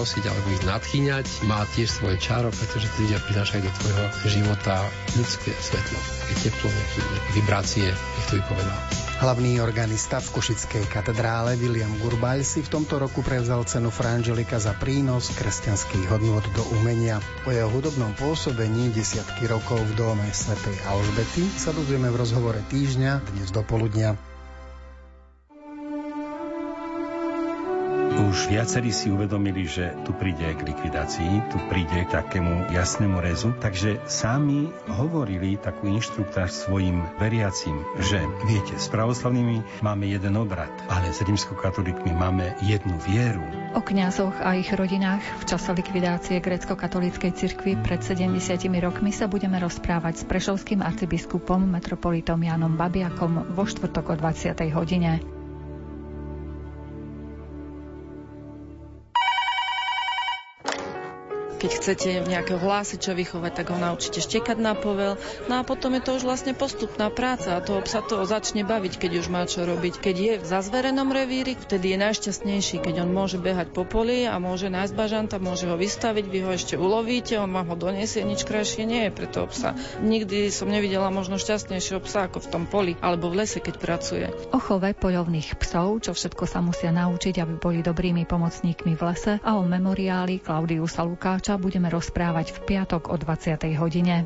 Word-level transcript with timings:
prosiť 0.00 0.32
alebo 0.32 0.48
ich 0.48 0.64
nadchýňať, 0.64 1.44
má 1.44 1.60
tiež 1.76 2.00
svoje 2.00 2.16
čaro, 2.16 2.48
pretože 2.48 2.88
tí 2.96 3.04
ľudia 3.04 3.20
prinášajú 3.20 3.60
do 3.60 3.72
tvojho 3.84 4.04
života 4.32 4.80
ľudské 5.12 5.52
svetlo, 5.52 6.00
také 6.24 6.34
teplo, 6.48 6.72
nejaké 6.72 7.00
vibrácie, 7.36 7.84
jak 7.92 8.24
to 8.32 8.40
vypovedal. 8.40 8.80
Hlavný 9.20 9.60
organista 9.60 10.16
v 10.24 10.32
Košickej 10.40 10.88
katedrále 10.88 11.60
William 11.60 11.92
Gurbaj 12.00 12.40
si 12.40 12.64
v 12.64 12.72
tomto 12.72 12.96
roku 12.96 13.20
prevzal 13.20 13.60
cenu 13.68 13.92
Frangelika 13.92 14.56
za 14.56 14.72
prínos 14.72 15.28
kresťanských 15.36 16.08
hodnot 16.08 16.48
do 16.56 16.64
umenia. 16.80 17.20
Po 17.44 17.52
jeho 17.52 17.68
hudobnom 17.68 18.16
pôsobení 18.16 18.88
desiatky 18.96 19.52
rokov 19.52 19.84
v 19.84 20.00
dome 20.00 20.24
svätej 20.32 20.80
Alžbety 20.88 21.44
sa 21.60 21.76
dozvieme 21.76 22.08
v 22.08 22.24
rozhovore 22.24 22.64
týždňa 22.72 23.36
dnes 23.36 23.52
do 23.52 23.60
poludnia. 23.60 24.16
Už 28.30 28.46
viacerí 28.46 28.94
si 28.94 29.10
uvedomili, 29.10 29.66
že 29.66 29.90
tu 30.06 30.14
príde 30.14 30.54
k 30.54 30.62
likvidácii, 30.62 31.50
tu 31.50 31.58
príde 31.66 32.06
k 32.06 32.14
takému 32.14 32.70
jasnému 32.70 33.18
rezu, 33.18 33.50
takže 33.58 33.98
sami 34.06 34.70
hovorili 34.86 35.58
takú 35.58 35.90
inštruktár 35.90 36.46
svojim 36.46 37.10
veriacim, 37.18 37.82
že 37.98 38.22
viete, 38.46 38.78
s 38.78 38.86
pravoslavnými 38.86 39.82
máme 39.82 40.06
jeden 40.06 40.38
obrad, 40.38 40.70
ale 40.86 41.10
s 41.10 41.26
rímskokatolíkmi 41.26 42.14
máme 42.14 42.54
jednu 42.62 43.02
vieru. 43.02 43.42
O 43.74 43.82
kňazoch 43.82 44.38
a 44.38 44.54
ich 44.54 44.70
rodinách 44.70 45.26
v 45.42 45.44
čase 45.50 45.74
likvidácie 45.74 46.38
grecko-katolíckej 46.38 47.34
cirkvi 47.34 47.82
pred 47.82 47.98
70 47.98 48.38
rokmi 48.78 49.10
sa 49.10 49.26
budeme 49.26 49.58
rozprávať 49.58 50.22
s 50.22 50.24
prešovským 50.30 50.86
arcibiskupom 50.86 51.66
metropolitom 51.66 52.38
Janom 52.46 52.78
Babiakom 52.78 53.58
vo 53.58 53.66
štvrtok 53.66 54.14
o 54.14 54.14
20. 54.14 54.54
hodine. 54.70 55.39
Keď 61.70 61.78
chcete 61.86 62.26
nejakého 62.26 62.58
hlásiča 62.58 63.14
vychovať, 63.14 63.62
tak 63.62 63.70
ho 63.70 63.78
naučíte 63.78 64.18
štekať 64.18 64.58
na 64.58 64.74
povel. 64.74 65.14
No 65.46 65.54
a 65.54 65.62
potom 65.62 65.94
je 65.94 66.02
to 66.02 66.18
už 66.18 66.26
vlastne 66.26 66.50
postupná 66.50 67.14
práca 67.14 67.54
a 67.54 67.62
toho 67.62 67.78
psa 67.86 68.02
to 68.02 68.26
začne 68.26 68.66
baviť, 68.66 68.98
keď 68.98 69.22
už 69.22 69.30
má 69.30 69.46
čo 69.46 69.62
robiť. 69.62 70.02
Keď 70.02 70.16
je 70.18 70.34
v 70.42 70.44
zazverenom 70.50 71.14
revíri, 71.14 71.54
vtedy 71.54 71.94
je 71.94 72.02
najšťastnejší, 72.02 72.82
keď 72.82 73.06
on 73.06 73.14
môže 73.14 73.38
behať 73.38 73.70
po 73.70 73.86
poli 73.86 74.26
a 74.26 74.42
môže 74.42 74.66
nájsť 74.66 74.94
bažanta, 74.98 75.38
môže 75.38 75.70
ho 75.70 75.78
vystaviť, 75.78 76.24
vy 76.26 76.38
ho 76.42 76.50
ešte 76.50 76.74
ulovíte, 76.74 77.38
on 77.38 77.54
vám 77.54 77.70
ho 77.70 77.78
doniesie, 77.78 78.26
nič 78.26 78.42
krajšie 78.42 78.82
nie 78.82 79.06
je 79.06 79.14
pre 79.14 79.30
toho 79.30 79.46
psa. 79.46 79.78
Nikdy 80.02 80.50
som 80.50 80.66
nevidela 80.66 81.06
možno 81.14 81.38
šťastnejšieho 81.38 82.02
psa 82.02 82.26
ako 82.26 82.42
v 82.42 82.50
tom 82.50 82.66
poli 82.66 82.98
alebo 82.98 83.30
v 83.30 83.46
lese, 83.46 83.62
keď 83.62 83.78
pracuje. 83.78 84.26
O 84.50 84.58
chove 84.58 84.90
poľovných 84.90 85.54
psov, 85.54 86.02
čo 86.02 86.18
všetko 86.18 86.50
sa 86.50 86.58
musia 86.58 86.90
naučiť, 86.90 87.38
aby 87.38 87.62
boli 87.62 87.78
dobrými 87.78 88.26
pomocníkmi 88.26 88.98
v 88.98 89.02
lese 89.06 89.38
a 89.38 89.54
o 89.54 89.62
memoriáli 89.62 90.42
Klaudiusa 90.42 91.06
Lukáča 91.06 91.59
budeme 91.60 91.92
rozprávať 91.92 92.56
v 92.56 92.58
piatok 92.64 93.12
o 93.12 93.16
20. 93.20 93.76
hodine. 93.76 94.24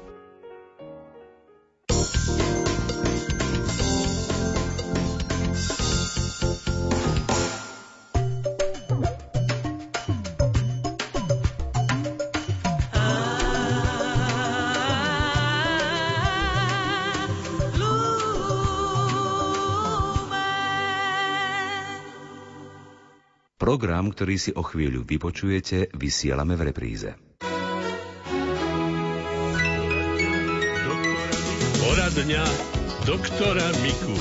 Program, 23.64 24.12
ktorý 24.12 24.36
si 24.36 24.52
o 24.52 24.60
chvíľu 24.60 25.08
vypočujete, 25.08 25.96
vysielame 25.96 26.52
v 26.52 26.68
repríze. 26.68 27.23
Poradňa 32.15 32.47
doktora 33.11 33.67
Miku. 33.83 34.14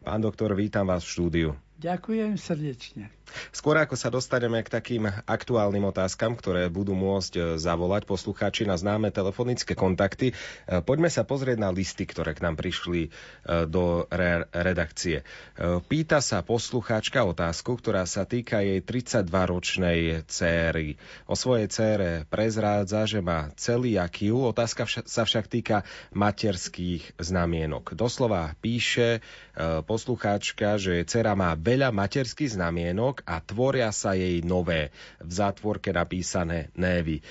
Pán 0.00 0.24
doktor, 0.24 0.56
vítam 0.56 0.88
vás 0.88 1.04
v 1.04 1.12
štúdiu. 1.12 1.48
Ďakujem 1.76 2.40
srdečne. 2.40 3.12
Skôr 3.50 3.78
ako 3.80 3.98
sa 3.98 4.12
dostaneme 4.12 4.60
k 4.62 4.72
takým 4.72 5.04
aktuálnym 5.26 5.84
otázkam, 5.88 6.36
ktoré 6.38 6.68
budú 6.68 6.92
môcť 6.92 7.32
e, 7.36 7.40
zavolať 7.56 8.04
poslucháči 8.04 8.68
na 8.68 8.76
známe 8.76 9.10
telefonické 9.10 9.72
kontakty, 9.76 10.32
e, 10.32 10.34
poďme 10.84 11.08
sa 11.08 11.24
pozrieť 11.24 11.58
na 11.60 11.70
listy, 11.72 12.04
ktoré 12.04 12.36
k 12.36 12.44
nám 12.44 12.60
prišli 12.60 13.08
e, 13.08 13.10
do 13.66 14.06
re- 14.08 14.46
redakcie. 14.52 15.24
Pýta 15.86 16.18
sa 16.18 16.42
poslucháčka 16.42 17.22
otázku, 17.22 17.78
ktorá 17.78 18.04
sa 18.08 18.26
týka 18.26 18.60
jej 18.64 18.82
32-ročnej 18.82 20.26
céry. 20.26 20.98
O 21.28 21.38
svojej 21.38 21.68
cére 21.70 22.10
prezrádza, 22.26 23.06
že 23.06 23.20
má 23.22 23.50
celý 23.54 23.98
akýu. 24.00 24.50
Otázka 24.50 24.84
vša- 24.86 25.06
sa 25.06 25.22
však 25.22 25.46
týka 25.46 25.86
materských 26.16 27.18
znamienok. 27.20 27.94
Doslova 27.94 28.54
píše 28.58 29.22
poslucháčka, 29.84 30.80
že 30.80 31.04
dcera 31.04 31.36
má 31.36 31.52
veľa 31.54 31.92
materských 31.92 32.56
znamienok 32.56 33.21
a 33.24 33.40
tvoria 33.40 33.90
sa 33.94 34.14
jej 34.14 34.42
nové, 34.42 34.90
v 35.22 35.32
zátvorke 35.32 35.94
napísané 35.94 36.72
névy. 36.74 37.20
E, 37.20 37.22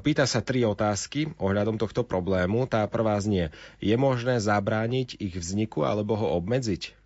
pýta 0.00 0.24
sa 0.24 0.40
tri 0.40 0.62
otázky 0.62 1.34
ohľadom 1.38 1.76
tohto 1.76 2.06
problému. 2.06 2.66
Tá 2.70 2.86
prvá 2.86 3.18
znie, 3.18 3.50
je 3.82 3.94
možné 3.94 4.38
zabrániť 4.38 5.18
ich 5.18 5.34
vzniku 5.34 5.84
alebo 5.84 6.16
ho 6.16 6.38
obmedziť? 6.38 6.96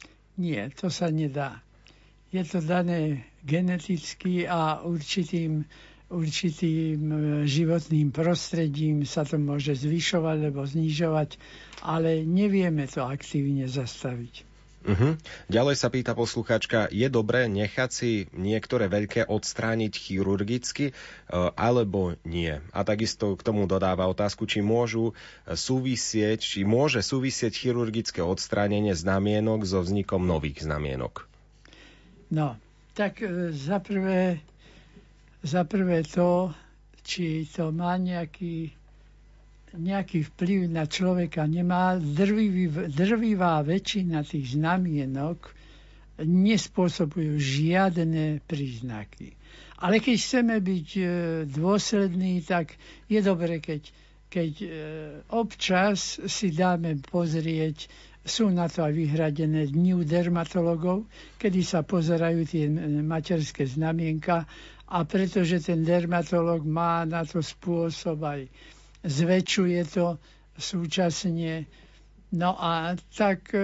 Nie, 0.41 0.71
to 0.75 0.91
sa 0.91 1.09
nedá. 1.09 1.62
Je 2.34 2.43
to 2.43 2.59
dané 2.59 3.22
geneticky 3.47 4.49
a 4.50 4.83
určitým 4.83 5.62
určitým 6.15 7.00
e, 7.10 7.16
životným 7.49 8.15
prostredím 8.15 9.03
sa 9.09 9.27
to 9.27 9.41
môže 9.41 9.83
zvyšovať 9.83 10.37
alebo 10.47 10.62
znižovať, 10.62 11.41
ale 11.83 12.22
nevieme 12.22 12.87
to 12.87 13.03
aktívne 13.03 13.66
zastaviť. 13.66 14.53
Uh-huh. 14.84 15.17
Ďalej 15.49 15.81
sa 15.81 15.89
pýta 15.89 16.12
posluchačka, 16.12 16.93
je 16.93 17.09
dobré 17.09 17.49
nechať 17.49 17.89
si 17.89 18.11
niektoré 18.37 18.93
veľké 18.93 19.25
odstrániť 19.25 19.93
chirurgicky 19.97 20.93
uh, 20.93 21.56
alebo 21.56 22.21
nie? 22.28 22.61
A 22.69 22.84
takisto 22.84 23.33
k 23.33 23.41
tomu 23.41 23.65
dodáva 23.65 24.05
otázku, 24.12 24.45
či 24.45 24.61
môžu 24.61 25.17
súvisieť, 25.49 26.45
či 26.45 26.69
môže 26.69 27.00
súvisieť 27.00 27.56
chirurgické 27.56 28.21
odstránenie 28.21 28.93
znamienok 28.93 29.65
so 29.65 29.81
vznikom 29.81 30.28
nových 30.28 30.61
znamienok. 30.61 31.25
No, 32.28 32.61
tak 32.93 33.25
uh, 33.25 33.56
za 33.56 33.81
prvé, 33.81 34.45
za 35.41 35.65
prvé 35.65 36.05
to, 36.05 36.53
či 37.01 37.49
to 37.49 37.72
má 37.72 37.97
nejaký 37.97 38.84
nejaký 39.74 40.30
vplyv 40.32 40.70
na 40.70 40.86
človeka 40.86 41.44
nemá. 41.44 41.98
Drvivý, 41.98 42.90
drvivá 42.90 43.60
väčšina 43.66 44.22
tých 44.22 44.54
znamienok 44.54 45.50
nespôsobujú 46.22 47.36
žiadne 47.42 48.38
príznaky. 48.46 49.34
Ale 49.82 49.98
keď 49.98 50.16
chceme 50.16 50.56
byť 50.62 50.88
e, 50.96 51.04
dôslední, 51.50 52.40
tak 52.46 52.78
je 53.10 53.18
dobre, 53.18 53.58
keď, 53.58 53.82
keď 54.30 54.52
e, 54.62 54.68
občas 55.34 56.22
si 56.24 56.54
dáme 56.54 57.02
pozrieť, 57.02 57.91
sú 58.24 58.48
na 58.48 58.70
to 58.72 58.86
aj 58.86 58.94
vyhradené 58.96 59.68
dni 59.68 60.00
u 60.00 60.02
dermatologov, 60.06 61.04
kedy 61.36 61.60
sa 61.60 61.84
pozerajú 61.84 62.41
tie 62.48 62.64
materské 63.04 63.68
znamienka 63.68 64.48
a 64.88 65.04
pretože 65.04 65.60
ten 65.60 65.84
dermatolog 65.84 66.64
má 66.64 67.04
na 67.04 67.28
to 67.28 67.44
spôsob 67.44 68.24
aj 68.24 68.48
zväčšuje 69.04 69.81
to 69.87 70.16
súčasne. 70.54 71.69
No 72.34 72.50
a 72.53 72.88
tak 73.12 73.54
e, 73.54 73.62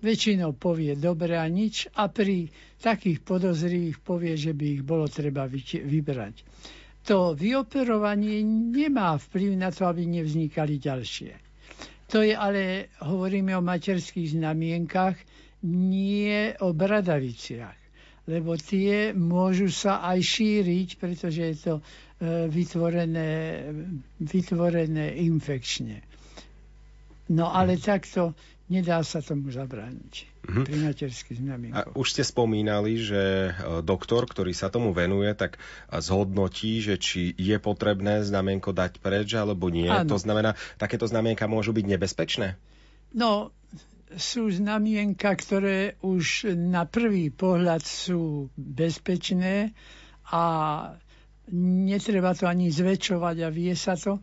väčšinou 0.00 0.56
povie 0.56 0.96
dobre 0.96 1.36
a 1.36 1.44
nič 1.44 1.92
a 1.92 2.08
pri 2.08 2.48
takých 2.78 3.20
podozrivých 3.20 4.00
povie, 4.00 4.32
že 4.32 4.50
by 4.50 4.64
ich 4.70 4.82
bolo 4.82 5.04
treba 5.06 5.44
vybrať. 5.44 6.40
To 7.04 7.34
vyoperovanie 7.34 8.40
nemá 8.46 9.18
vplyv 9.20 9.58
na 9.58 9.68
to, 9.68 9.84
aby 9.84 10.06
nevznikali 10.06 10.78
ďalšie. 10.78 11.34
To 12.08 12.22
je 12.22 12.32
ale, 12.32 12.62
hovoríme 13.02 13.52
o 13.52 13.60
materských 13.60 14.32
znamienkach, 14.32 15.18
nie 15.62 16.32
o 16.58 16.72
bradaviciach 16.72 17.81
lebo 18.26 18.54
tie 18.54 19.10
môžu 19.10 19.66
sa 19.72 19.98
aj 20.06 20.18
šíriť, 20.22 20.88
pretože 21.02 21.40
je 21.42 21.56
to 21.58 21.74
e, 21.78 21.82
vytvorené, 22.46 23.30
vytvorené 24.22 25.18
infekčne. 25.26 26.06
No 27.32 27.50
ale 27.50 27.78
mhm. 27.78 27.82
takto 27.82 28.22
nedá 28.72 29.04
sa 29.04 29.20
tomu 29.20 29.52
zabrániť. 29.52 30.14
Mm-hmm. 30.42 30.64
Pri 30.66 30.76
materských 30.80 31.38
znamienkoch. 31.38 31.94
Už 31.94 32.08
ste 32.18 32.24
spomínali, 32.26 32.98
že 32.98 33.52
e, 33.52 33.78
doktor, 33.84 34.26
ktorý 34.26 34.50
sa 34.56 34.72
tomu 34.72 34.90
venuje, 34.90 35.30
tak 35.36 35.60
zhodnotí, 35.92 36.82
že 36.82 36.98
či 36.98 37.30
je 37.36 37.56
potrebné 37.62 38.26
znamienko 38.26 38.74
dať 38.74 38.98
preč 38.98 39.38
alebo 39.38 39.70
nie. 39.70 39.86
Áno. 39.86 40.10
To 40.10 40.18
znamená, 40.18 40.58
takéto 40.82 41.06
znamienka 41.06 41.46
môžu 41.46 41.70
byť 41.70 41.86
nebezpečné? 41.86 42.58
No, 43.14 43.54
sú 44.14 44.48
znamienka, 44.48 45.32
ktoré 45.32 45.96
už 46.00 46.52
na 46.52 46.84
prvý 46.84 47.28
pohľad 47.28 47.80
sú 47.80 48.48
bezpečné, 48.54 49.72
a 50.30 50.44
netreba 51.52 52.32
to 52.32 52.48
ani 52.48 52.72
zväčšovať 52.72 53.36
a 53.44 53.48
vie 53.52 53.76
sa 53.76 53.98
to. 53.98 54.22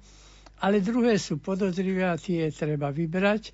Ale 0.60 0.82
druhé 0.82 1.22
sú 1.22 1.40
podozrivé 1.40 2.04
a 2.04 2.18
tie 2.20 2.50
treba 2.50 2.90
vybrať. 2.90 3.54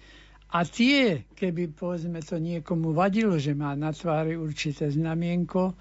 A 0.56 0.64
tie, 0.64 1.28
keby 1.36 1.76
povedzme 1.76 2.24
to 2.24 2.40
niekomu 2.40 2.96
vadilo, 2.96 3.36
že 3.36 3.52
má 3.52 3.76
na 3.76 3.92
tvári 3.92 4.40
určité 4.40 4.88
znamienko, 4.88 5.76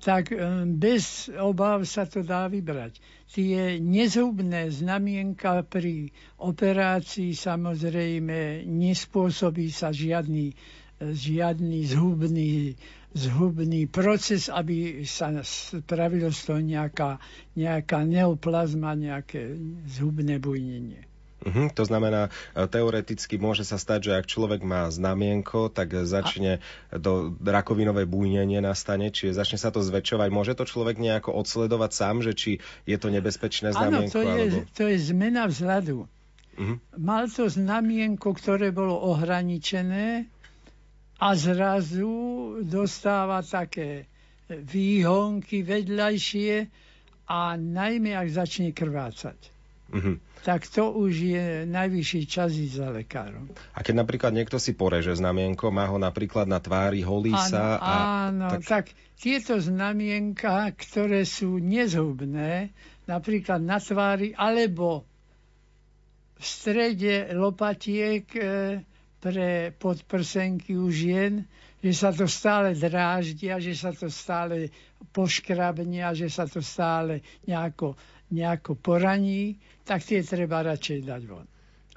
tak 0.00 0.32
e, 0.32 0.38
bez 0.66 1.32
obáv 1.32 1.84
sa 1.88 2.04
to 2.04 2.22
dá 2.22 2.46
vybrať. 2.46 3.00
Tie 3.32 3.80
nezhubné 3.82 4.70
znamienka 4.70 5.64
pri 5.66 6.12
operácii 6.38 7.34
samozrejme 7.34 8.64
nespôsobí 8.68 9.72
sa 9.72 9.90
žiadny, 9.90 10.52
e, 10.52 10.54
žiadny 11.10 11.78
zhubný, 11.88 12.76
zhubný 13.16 13.88
proces, 13.88 14.52
aby 14.52 15.02
sa 15.08 15.32
spravilo 15.42 16.28
z 16.28 16.40
toho 16.44 16.60
nejaká, 16.60 17.16
nejaká 17.56 18.04
neoplazma, 18.04 18.92
nejaké 18.92 19.56
zhubné 19.88 20.36
bujnenie. 20.36 21.15
Uh-huh, 21.44 21.68
to 21.68 21.84
znamená, 21.84 22.32
e, 22.56 22.64
teoreticky 22.64 23.36
môže 23.36 23.68
sa 23.68 23.76
stať, 23.76 24.08
že 24.08 24.12
ak 24.16 24.24
človek 24.24 24.64
má 24.64 24.88
znamienko, 24.88 25.68
tak 25.68 25.92
začne 25.92 26.64
a... 26.88 26.96
do 26.96 27.36
rakovinové 27.44 28.08
bujnenie 28.08 28.64
nastane, 28.64 29.12
čiže 29.12 29.36
začne 29.36 29.58
sa 29.60 29.68
to 29.68 29.84
zväčšovať. 29.84 30.28
Môže 30.32 30.56
to 30.56 30.64
človek 30.64 30.96
nejako 30.96 31.36
odsledovať 31.36 31.90
sám, 31.92 32.16
že 32.24 32.32
či 32.32 32.50
je 32.88 32.96
to 32.96 33.12
nebezpečné 33.12 33.76
znamienko? 33.76 34.16
Áno, 34.16 34.16
to 34.16 34.20
je, 34.24 34.32
alebo... 34.32 34.58
to 34.72 34.84
je 34.88 34.96
zmena 35.12 35.44
vzhľadu. 35.44 36.08
Uh-huh. 36.56 36.76
Mal 36.96 37.28
to 37.28 37.52
znamienko, 37.52 38.32
ktoré 38.32 38.72
bolo 38.72 38.96
ohraničené 38.96 40.24
a 41.20 41.28
zrazu 41.36 42.16
dostáva 42.64 43.44
také 43.44 44.08
výhonky 44.48 45.60
vedľajšie 45.60 46.54
a 47.28 47.58
najmä 47.60 48.14
ak 48.16 48.28
začne 48.30 48.70
krvácať. 48.72 49.55
Uh-huh 49.92 50.18
tak 50.46 50.70
to 50.70 50.94
už 50.94 51.12
je 51.26 51.46
najvyšší 51.66 52.22
čas 52.30 52.54
ísť 52.54 52.74
za 52.78 52.88
lekárom. 52.94 53.50
A 53.74 53.82
keď 53.82 54.06
napríklad 54.06 54.30
niekto 54.30 54.62
si 54.62 54.78
poreže 54.78 55.18
znamienko, 55.18 55.74
má 55.74 55.90
ho 55.90 55.98
napríklad 55.98 56.46
na 56.46 56.62
tvári, 56.62 57.02
holí 57.02 57.34
áno, 57.34 57.50
sa. 57.50 57.64
A, 57.82 57.94
áno, 58.30 58.54
tak... 58.54 58.62
tak 58.62 58.84
tieto 59.18 59.58
znamienka, 59.58 60.70
ktoré 60.78 61.26
sú 61.26 61.58
nezhubné, 61.58 62.70
napríklad 63.10 63.58
na 63.58 63.82
tvári, 63.82 64.38
alebo 64.38 65.02
v 66.38 66.44
strede 66.46 67.34
lopatiek 67.34 68.22
e, 68.38 68.42
pre 69.18 69.74
podprsenky 69.74 70.78
u 70.78 70.94
žien, 70.94 71.42
že 71.82 71.90
sa 71.90 72.14
to 72.14 72.30
stále 72.30 72.70
dráždia, 72.78 73.58
že 73.58 73.74
sa 73.74 73.90
to 73.90 74.06
stále 74.06 74.70
poškrabnia, 75.12 76.12
že 76.12 76.28
sa 76.28 76.44
to 76.48 76.60
stále 76.60 77.24
nejako, 77.48 77.96
nejako 78.32 78.76
poraní 78.76 79.56
tak 79.86 80.02
tie 80.02 80.20
treba 80.26 80.66
radšej 80.66 80.98
dať 81.06 81.22
von. 81.30 81.46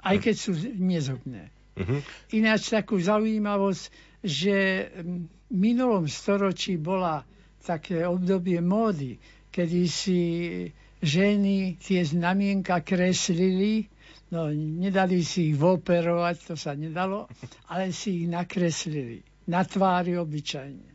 Aj 0.00 0.16
keď 0.16 0.34
sú 0.38 0.54
nezhubné. 0.78 1.50
Uh-huh. 1.74 2.00
Ináč 2.32 2.70
takú 2.70 3.02
zaujímavosť, 3.02 3.82
že 4.22 4.88
v 4.94 5.26
minulom 5.50 6.06
storočí 6.06 6.78
bola 6.78 7.26
také 7.60 8.06
obdobie 8.06 8.62
módy, 8.62 9.18
kedy 9.50 9.82
si 9.90 10.20
ženy 11.02 11.76
tie 11.82 12.00
znamienka 12.06 12.80
kreslili, 12.80 13.90
no 14.32 14.48
nedali 14.54 15.20
si 15.26 15.52
ich 15.52 15.58
voperovať, 15.58 16.36
to 16.46 16.54
sa 16.54 16.72
nedalo, 16.78 17.26
ale 17.68 17.90
si 17.90 18.24
ich 18.24 18.26
nakreslili 18.30 19.20
na 19.50 19.66
tvári 19.66 20.14
obyčajne. 20.16 20.89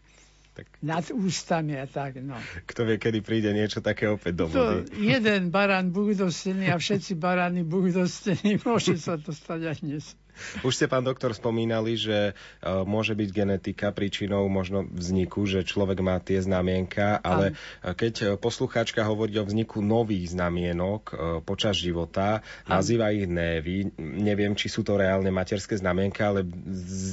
Tak... 0.56 0.72
Nad 0.80 1.12
ústami 1.12 1.76
a 1.76 1.84
tak, 1.84 2.24
no. 2.24 2.40
Kto 2.64 2.88
vie, 2.88 2.96
kedy 2.96 3.20
príde 3.20 3.52
niečo 3.52 3.84
také 3.84 4.08
opäť 4.08 4.40
do 4.40 4.46
vody. 4.48 4.88
To 4.88 4.96
jeden 5.12 5.52
barán 5.52 5.92
Búh 5.92 6.16
dostený 6.16 6.72
a 6.72 6.80
všetci 6.80 7.20
barány 7.20 7.68
Búh 7.68 7.92
dostení. 7.92 8.56
Môže 8.64 8.96
sa 8.96 9.20
to 9.20 9.36
stať 9.36 9.76
aj 9.76 9.78
dnes. 9.84 10.16
Už 10.62 10.76
ste, 10.76 10.86
pán 10.86 11.04
doktor, 11.04 11.34
spomínali, 11.34 11.96
že 11.96 12.34
uh, 12.34 12.84
môže 12.84 13.18
byť 13.18 13.30
genetika 13.32 13.90
príčinou 13.96 14.48
možno 14.52 14.86
vzniku, 14.86 15.48
že 15.48 15.66
človek 15.66 16.00
má 16.04 16.20
tie 16.22 16.42
znamienka, 16.42 17.20
ale 17.24 17.56
Am. 17.82 17.96
keď 17.96 18.38
poslucháčka 18.40 19.04
hovorí 19.06 19.36
o 19.40 19.48
vzniku 19.48 19.80
nových 19.80 20.36
znamienok 20.36 21.02
uh, 21.12 21.18
počas 21.42 21.80
života, 21.80 22.42
Am. 22.68 22.80
nazýva 22.80 23.12
ich 23.16 23.28
névy, 23.28 23.92
neviem, 24.00 24.54
či 24.54 24.68
sú 24.68 24.84
to 24.86 24.96
reálne 24.96 25.30
materské 25.32 25.80
znamienka, 25.80 26.32
ale 26.32 26.48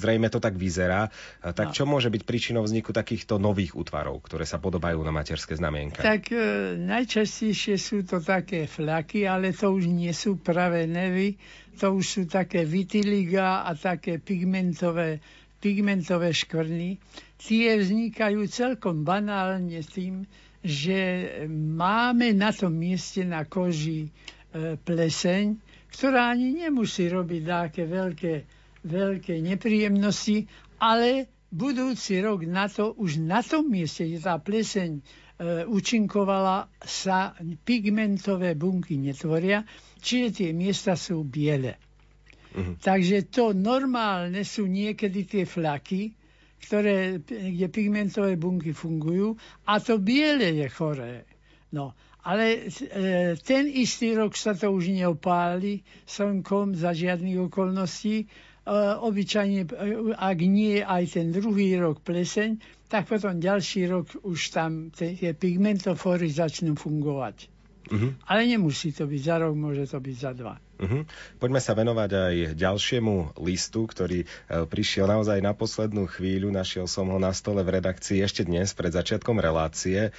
zrejme 0.03 0.29
to 0.33 0.43
tak 0.43 0.55
vyzerá. 0.57 1.09
Tak 1.43 1.75
čo 1.75 1.85
môže 1.85 2.09
byť 2.09 2.23
príčinou 2.23 2.63
vzniku 2.63 2.95
takýchto 2.95 3.37
nových 3.37 3.75
útvarov, 3.75 4.23
ktoré 4.25 4.47
sa 4.49 4.63
podobajú 4.63 4.99
na 5.03 5.11
materské 5.11 5.59
znamienka? 5.59 6.01
Tak 6.03 6.33
e, 6.33 6.77
najčastejšie 6.79 7.77
sú 7.77 8.03
to 8.07 8.23
také 8.23 8.71
flaky, 8.71 9.27
ale 9.27 9.53
to 9.53 9.71
už 9.71 9.91
nie 9.91 10.11
sú 10.15 10.39
pravé 10.39 10.87
nevy, 10.87 11.37
to 11.77 11.97
už 11.97 12.05
sú 12.05 12.23
také 12.25 12.63
vitiliga 12.63 13.65
a 13.65 13.73
také 13.73 14.19
pigmentové, 14.19 15.21
pigmentové 15.59 16.31
škvrny. 16.31 16.99
Tie 17.37 17.69
vznikajú 17.75 18.45
celkom 18.47 19.03
banálne 19.03 19.81
tým, 19.83 20.27
že 20.63 21.27
máme 21.51 22.31
na 22.33 22.55
tom 22.55 22.71
mieste 22.73 23.27
na 23.27 23.43
koži 23.43 24.07
e, 24.07 24.11
pleseň, 24.79 25.59
ktorá 25.91 26.31
ani 26.31 26.63
nemusí 26.63 27.11
robiť 27.11 27.43
také 27.43 27.83
veľké, 27.85 28.35
veľké 28.87 29.35
nepríjemnosti, 29.43 30.47
ale 30.79 31.27
budúci 31.51 32.23
rok 32.23 32.47
na 32.47 32.71
to, 32.71 32.95
už 32.95 33.19
na 33.19 33.43
tom 33.43 33.69
mieste, 33.69 34.07
kde 34.07 34.23
tá 34.23 34.39
pleseň 34.39 35.03
účinkovala, 35.41 36.69
sa 36.83 37.33
pigmentové 37.65 38.55
bunky 38.55 39.01
netvoria 39.01 39.65
čiže 40.03 40.29
tie 40.35 40.51
miesta 40.51 40.99
sú 40.99 41.23
biele. 41.23 41.79
Uh-huh. 42.53 42.77
Takže 42.83 43.31
to 43.33 43.57
normálne 43.57 44.43
sú 44.43 44.67
niekedy 44.67 45.25
tie 45.25 45.45
flaky, 45.47 46.13
ktoré, 46.67 47.23
kde 47.25 47.67
pigmentové 47.71 48.37
bunky 48.37 48.75
fungujú 48.75 49.39
a 49.65 49.79
to 49.79 50.03
biele 50.03 50.53
je 50.59 50.67
choré. 50.69 51.25
No, 51.73 51.97
ale 52.29 52.69
e, 52.69 53.35
ten 53.41 53.65
istý 53.67 54.13
rok 54.13 54.37
sa 54.37 54.53
to 54.53 54.69
už 54.69 54.93
neopáli 54.93 55.81
slnkom 56.05 56.77
za 56.77 56.93
žiadnych 56.93 57.49
okolností. 57.49 58.17
E, 58.23 58.27
obyčajne, 59.01 59.65
e, 59.65 59.69
ak 60.13 60.39
nie 60.45 60.85
aj 60.85 61.19
ten 61.19 61.33
druhý 61.33 61.81
rok 61.81 62.05
pleseň, 62.05 62.61
tak 62.93 63.09
potom 63.09 63.41
ďalší 63.41 63.89
rok 63.89 64.13
už 64.21 64.53
tam 64.53 64.93
tie 64.93 65.33
pigmentofóry 65.33 66.29
začnú 66.29 66.77
fungovať. 66.77 67.49
Uh-huh. 67.89 68.13
Ale 68.29 68.47
nemusí 68.47 68.93
to 68.93 69.09
byť 69.09 69.23
za 69.25 69.37
rok, 69.43 69.57
môže 69.57 69.89
to 69.91 69.99
byť 69.99 70.17
za 70.17 70.33
dva. 70.37 70.55
Uh-huh. 70.77 71.03
Poďme 71.41 71.59
sa 71.59 71.73
venovať 71.75 72.11
aj 72.15 72.35
ďalšiemu 72.55 73.41
listu, 73.43 73.89
ktorý 73.89 74.23
e, 74.23 74.27
prišiel 74.69 75.11
naozaj 75.11 75.43
na 75.43 75.57
poslednú 75.57 76.07
chvíľu. 76.07 76.55
Našiel 76.55 76.87
som 76.87 77.11
ho 77.11 77.19
na 77.19 77.35
stole 77.35 77.65
v 77.67 77.81
redakcii 77.81 78.23
ešte 78.23 78.47
dnes, 78.47 78.71
pred 78.77 78.93
začiatkom 78.95 79.41
relácie. 79.41 80.09
E, 80.09 80.11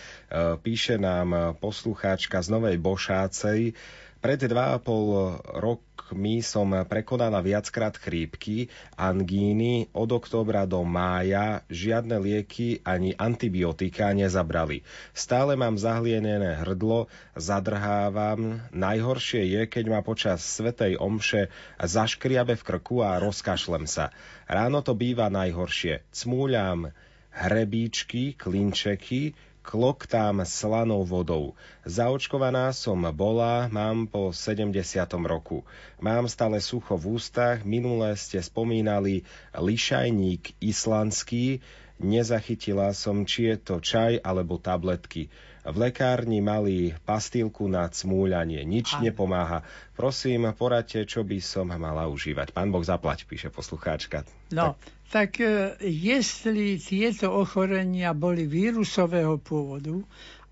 píše 0.59 0.99
nám 0.99 1.55
poslucháčka 1.63 2.41
z 2.43 2.47
Novej 2.51 2.75
Bošácej. 2.81 3.77
Pred 4.23 4.39
2,5 4.47 5.59
rokmi 5.59 6.39
som 6.39 6.71
prekonala 6.87 7.43
viackrát 7.43 7.91
chrípky, 7.99 8.71
angíny, 8.95 9.91
od 9.91 10.15
októbra 10.15 10.63
do 10.63 10.79
mája 10.87 11.67
žiadne 11.67 12.23
lieky 12.23 12.79
ani 12.87 13.11
antibiotika 13.19 14.15
nezabrali. 14.15 14.87
Stále 15.11 15.59
mám 15.59 15.75
zahlienené 15.75 16.55
hrdlo, 16.63 17.11
zadrhávam. 17.35 18.63
Najhoršie 18.71 19.43
je, 19.43 19.61
keď 19.67 19.91
ma 19.91 19.99
počas 19.99 20.39
svetej 20.39 20.95
omše 21.03 21.51
zaškriabe 21.83 22.55
v 22.55 22.63
krku 22.63 23.03
a 23.03 23.19
rozkašlem 23.19 23.91
sa. 23.91 24.15
Ráno 24.47 24.79
to 24.79 24.95
býva 24.95 25.27
najhoršie. 25.27 25.99
Cmúľam 26.15 26.95
hrebíčky, 27.35 28.39
klinčeky, 28.39 29.35
kloktám 29.63 30.43
slanou 30.43 31.07
vodou. 31.07 31.55
Zaočkovaná 31.87 32.75
som 32.75 32.99
bola, 33.15 33.71
mám 33.71 34.05
po 34.11 34.35
70. 34.35 34.75
roku. 35.23 35.63
Mám 36.03 36.27
stále 36.27 36.59
sucho 36.59 36.99
v 36.99 37.15
ústach, 37.15 37.63
minule 37.63 38.11
ste 38.19 38.43
spomínali 38.43 39.23
lišajník 39.55 40.59
islandský, 40.59 41.63
nezachytila 42.03 42.91
som, 42.91 43.23
či 43.23 43.49
je 43.49 43.55
to 43.57 43.75
čaj 43.79 44.19
alebo 44.19 44.59
tabletky. 44.59 45.31
V 45.63 45.75
lekárni 45.79 46.43
mali 46.43 46.91
pastilku 47.07 47.71
na 47.71 47.87
cmúľanie. 47.87 48.67
Nič 48.67 48.95
a... 48.95 48.99
nepomáha. 48.99 49.63
Prosím, 49.95 50.51
poradte, 50.51 51.07
čo 51.07 51.23
by 51.23 51.39
som 51.39 51.71
mala 51.71 52.11
užívať. 52.11 52.51
Pán 52.51 52.67
Boh 52.67 52.83
zaplať, 52.83 53.23
píše 53.23 53.47
poslucháčka. 53.47 54.27
No, 54.51 54.75
tak, 55.07 55.39
tak 55.39 55.39
e, 55.39 55.79
jestli 55.87 56.75
tieto 56.83 57.31
ochorenia 57.31 58.11
boli 58.11 58.43
vírusového 58.43 59.39
pôvodu 59.39 60.03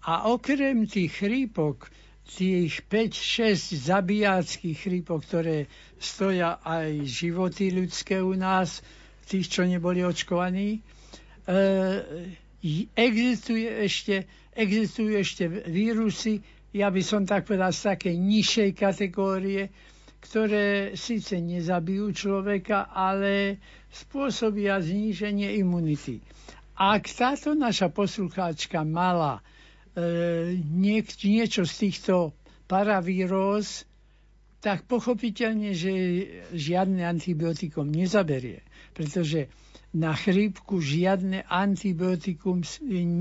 a 0.07 0.31
okrem 0.31 0.87
tých 0.87 1.19
chrípok, 1.19 1.91
tých 2.23 2.79
5-6 2.87 3.91
zabíjackých 3.91 4.77
chrípok, 4.79 5.19
ktoré 5.27 5.67
stoja 5.99 6.63
aj 6.63 7.03
životy 7.03 7.75
ľudské 7.75 8.23
u 8.23 8.31
nás, 8.31 8.79
tých, 9.27 9.51
čo 9.51 9.67
neboli 9.67 10.07
očkovaní, 10.07 10.79
e, 10.79 10.79
existuje 12.95 13.67
ešte 13.67 14.40
existujú 14.61 15.17
ešte 15.17 15.49
vírusy, 15.49 16.45
ja 16.71 16.87
by 16.87 17.01
som 17.01 17.25
tak 17.25 17.49
povedal, 17.49 17.73
z 17.73 17.95
takej 17.95 18.15
nižšej 18.15 18.69
kategórie, 18.73 19.73
ktoré 20.21 20.93
síce 20.93 21.41
nezabijú 21.41 22.13
človeka, 22.13 22.87
ale 22.87 23.57
spôsobia 23.89 24.79
zníženie 24.79 25.57
imunity. 25.57 26.21
Ak 26.77 27.09
táto 27.09 27.51
naša 27.51 27.89
poslucháčka 27.89 28.85
mala 28.85 29.41
e, 29.41 29.41
niek- 30.55 31.11
niečo 31.25 31.67
z 31.67 31.89
týchto 31.89 32.31
paravíróz, 32.69 33.83
tak 34.61 34.85
pochopiteľne, 34.85 35.73
že 35.73 35.91
žiadne 36.53 37.01
antibiotikum 37.01 37.89
nezaberie, 37.89 38.61
pretože 38.93 39.49
na 39.91 40.15
chrípku 40.15 40.79
žiadne 40.79 41.43
antibiotikum 41.51 42.63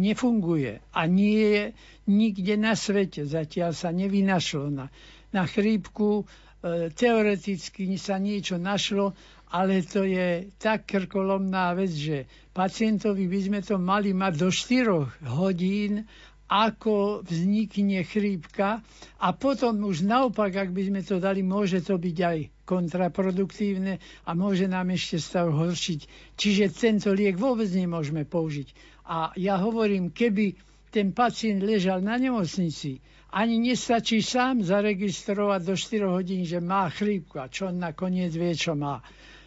nefunguje 0.03 0.79
a 0.95 1.01
nie 1.11 1.43
je 1.43 1.65
nikde 2.07 2.55
na 2.55 2.79
svete. 2.79 3.27
Zatiaľ 3.27 3.75
sa 3.75 3.91
nevynašlo 3.91 4.71
na, 4.71 4.87
na 5.35 5.51
chrípku. 5.51 6.23
E, 6.63 6.95
teoreticky 6.95 7.91
sa 7.99 8.23
niečo 8.23 8.55
našlo, 8.55 9.19
ale 9.51 9.83
to 9.83 10.07
je 10.07 10.47
tak 10.63 10.87
krkolomná 10.87 11.75
vec, 11.75 11.91
že 11.91 12.31
pacientovi 12.55 13.27
by 13.27 13.41
sme 13.43 13.61
to 13.67 13.75
mali 13.83 14.15
mať 14.15 14.33
do 14.39 14.49
4 14.55 15.27
hodín 15.27 16.07
ako 16.51 17.23
vznikne 17.27 18.03
chrípka 18.03 18.83
a 19.23 19.29
potom 19.31 19.87
už 19.87 20.03
naopak, 20.03 20.51
ak 20.55 20.71
by 20.75 20.83
sme 20.91 21.01
to 21.07 21.23
dali, 21.23 21.47
môže 21.47 21.83
to 21.83 21.95
byť 21.95 22.17
aj 22.19 22.39
kontraproduktívne 22.71 23.99
a 23.99 24.31
môže 24.39 24.71
nám 24.71 24.95
ešte 24.95 25.19
stav 25.19 25.51
horšiť. 25.51 26.01
Čiže 26.39 26.71
tento 26.71 27.11
liek 27.11 27.35
vôbec 27.35 27.67
nemôžeme 27.67 28.23
použiť. 28.23 28.71
A 29.11 29.35
ja 29.35 29.59
hovorím, 29.59 30.15
keby 30.15 30.55
ten 30.95 31.11
pacient 31.11 31.67
ležal 31.67 31.99
na 31.99 32.15
nemocnici, 32.15 33.03
ani 33.35 33.59
nestačí 33.59 34.23
sám 34.23 34.63
zaregistrovať 34.63 35.61
do 35.67 35.75
4 35.75 36.15
hodín, 36.15 36.43
že 36.47 36.59
má 36.59 36.87
chrípku 36.91 37.39
a 37.39 37.51
čo 37.51 37.71
on 37.71 37.79
nakoniec 37.79 38.31
vie, 38.35 38.55
čo 38.55 38.79
má. 38.79 39.03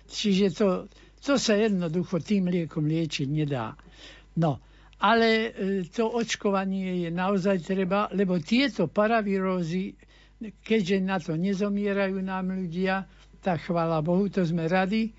Čiže 0.08 0.46
to, 0.56 0.68
to 1.20 1.39
sa 1.39 1.56
jednoducho 1.56 2.20
tým 2.20 2.48
liekom 2.48 2.88
liečiť 2.88 3.27
nedá. 3.27 3.75
No, 4.39 4.60
ale 5.03 5.27
e, 5.27 5.50
to 5.92 6.08
očkovanie 6.08 7.08
je 7.08 7.10
naozaj 7.12 7.60
treba, 7.60 8.08
lebo 8.15 8.39
tieto 8.39 8.88
paravírózy, 8.88 10.00
keďže 10.63 10.97
na 11.00 11.17
to 11.21 11.39
nezomierajú 11.39 12.19
nám 12.19 12.51
ľudia, 12.51 13.07
tak 13.43 13.67
chvála 13.67 14.03
Bohu, 14.03 14.27
to 14.31 14.43
sme 14.43 14.67
radi, 14.67 15.12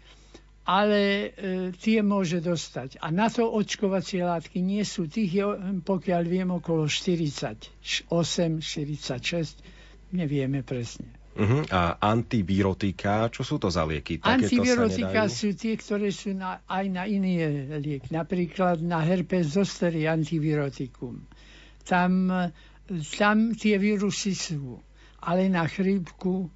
ale 0.64 1.00
e, 1.00 1.28
tie 1.76 2.00
môže 2.00 2.40
dostať. 2.40 2.96
A 3.04 3.12
na 3.12 3.28
to 3.28 3.52
očkovacie 3.52 4.24
látky 4.24 4.64
nie 4.64 4.80
sú, 4.80 5.04
tých 5.04 5.30
je, 5.30 5.44
pokiaľ 5.84 6.22
viem, 6.24 6.48
okolo 6.48 6.88
48, 6.88 8.08
46, 8.08 10.16
nevieme 10.16 10.64
presne. 10.64 11.12
Uh-huh. 11.34 11.66
A 11.68 11.98
antivirotika, 11.98 13.26
čo 13.26 13.42
sú 13.42 13.58
to 13.58 13.66
za 13.66 13.82
lieky? 13.82 14.22
Antivirotika 14.22 15.26
sú 15.26 15.50
tie, 15.52 15.74
ktoré 15.74 16.14
sú 16.14 16.30
na, 16.30 16.62
aj 16.70 16.86
na 16.94 17.10
iný 17.10 17.42
liek. 17.82 18.06
Napríklad 18.14 18.78
na 18.78 19.02
herpes 19.02 19.58
zoster 19.58 19.90
je 19.90 20.06
antivirotikum. 20.06 21.26
Tam, 21.82 22.30
tam 23.18 23.36
tie 23.58 23.82
vírusy 23.82 24.38
sú. 24.38 24.78
Ale 25.24 25.48
na 25.48 25.64
chrípku 25.66 26.50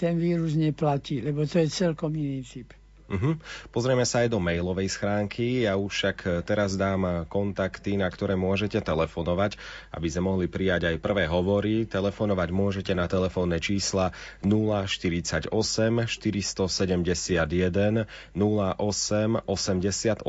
ten 0.00 0.18
vírus 0.18 0.54
neplatí, 0.56 1.20
lebo 1.20 1.46
to 1.46 1.58
je 1.58 1.68
celkom 1.68 2.14
iný 2.16 2.42
typ. 2.42 2.72
Uh-huh. 3.12 3.36
Pozrieme 3.68 4.08
sa 4.08 4.24
aj 4.24 4.32
do 4.32 4.40
mailovej 4.40 4.88
schránky. 4.88 5.68
Ja 5.68 5.76
už 5.76 5.92
však 5.92 6.16
e, 6.24 6.28
teraz 6.40 6.80
dám 6.80 7.04
e, 7.04 7.10
kontakty, 7.28 8.00
na 8.00 8.08
ktoré 8.08 8.40
môžete 8.40 8.80
telefonovať, 8.80 9.60
aby 9.92 10.08
sme 10.08 10.32
mohli 10.32 10.48
prijať 10.48 10.88
aj 10.88 10.96
prvé 11.04 11.28
hovory. 11.28 11.84
Telefonovať 11.84 12.48
môžete 12.56 12.96
na 12.96 13.04
telefónne 13.12 13.60
čísla 13.60 14.16
048 14.40 15.52
471 15.52 18.08
08 18.32 19.44
88 19.44 20.24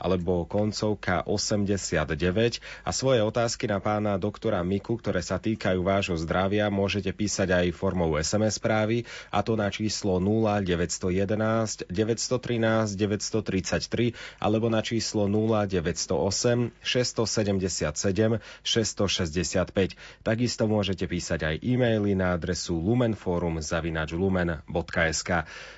alebo 0.00 0.48
koncovka 0.48 1.28
89 1.28 2.88
a 2.88 2.90
svoje 2.96 3.20
otázky 3.20 3.68
na 3.68 3.84
pána 3.84 4.16
doktora 4.16 4.64
Miku, 4.64 4.96
ktoré 4.96 5.20
sa 5.20 5.36
týkajú 5.36 5.84
vášho 5.84 6.16
zdravia, 6.16 6.72
môžete 6.72 7.12
písať 7.12 7.52
aj 7.52 7.76
formou 7.76 8.16
SMS 8.16 8.56
správy 8.56 9.04
a 9.28 9.44
to 9.44 9.60
na 9.60 9.68
číslo 9.68 10.16
0911 10.16 11.97
913 11.98 12.94
933 12.94 14.14
alebo 14.38 14.70
na 14.70 14.86
číslo 14.86 15.26
0908 15.26 16.78
677 16.78 18.38
665. 18.62 19.98
Takisto 20.22 20.70
môžete 20.70 21.10
písať 21.10 21.42
aj 21.42 21.58
e-maily 21.66 22.14
na 22.14 22.38
adresu 22.38 22.78
lumenforum.lumen.sk 22.78 25.30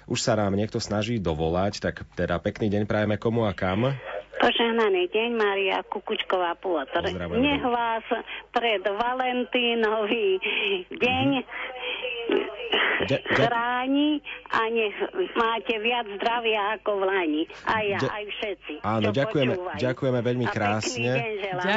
Už 0.05 0.21
sa 0.21 0.37
nám 0.37 0.53
niekto 0.53 0.77
snaží 0.77 1.17
dovolať, 1.17 1.81
tak 1.81 2.05
teda 2.13 2.37
pekný 2.43 2.69
deň 2.69 2.85
prajeme 2.85 3.17
komu 3.17 3.49
a 3.49 3.57
kam? 3.57 3.97
Požehnaný 4.41 5.13
deň, 5.13 5.37
Maria 5.37 5.85
Kukučková 5.85 6.57
Pôtor. 6.57 7.05
Nech 7.13 7.61
vás 7.61 8.01
pred 8.57 8.81
Valentínový 8.81 10.41
deň 10.89 11.29
chráni 13.09 14.21
a 14.51 14.69
nech 14.71 14.95
máte 15.35 15.79
viac 15.81 16.07
zdravia 16.21 16.77
ako 16.79 16.91
v 17.01 17.03
Lani. 17.09 17.43
Aj 17.67 17.85
ja, 17.85 17.99
aj 17.99 18.25
všetci. 18.39 18.73
Áno, 18.85 19.09
ďakujeme, 19.11 19.55
ďakujeme 19.81 20.21
veľmi 20.21 20.47
krásne 20.51 21.11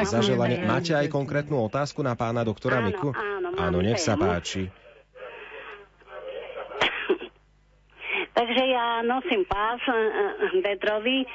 za 0.04 0.20
želanie. 0.20 0.62
Máte 0.62 0.94
aj 0.94 1.08
konkrétnu 1.10 1.64
otázku 1.64 2.02
na 2.04 2.14
pána 2.14 2.44
doktora 2.44 2.78
áno, 2.82 2.86
Miku? 2.86 3.08
Áno, 3.14 3.48
áno 3.56 3.78
nech 3.80 3.98
sa 3.98 4.16
páči. 4.18 4.68
Takže 8.38 8.62
ja 8.66 9.00
nosím 9.06 9.46
pás 9.46 9.78
bedrový 10.60 11.24
eh, 11.24 11.28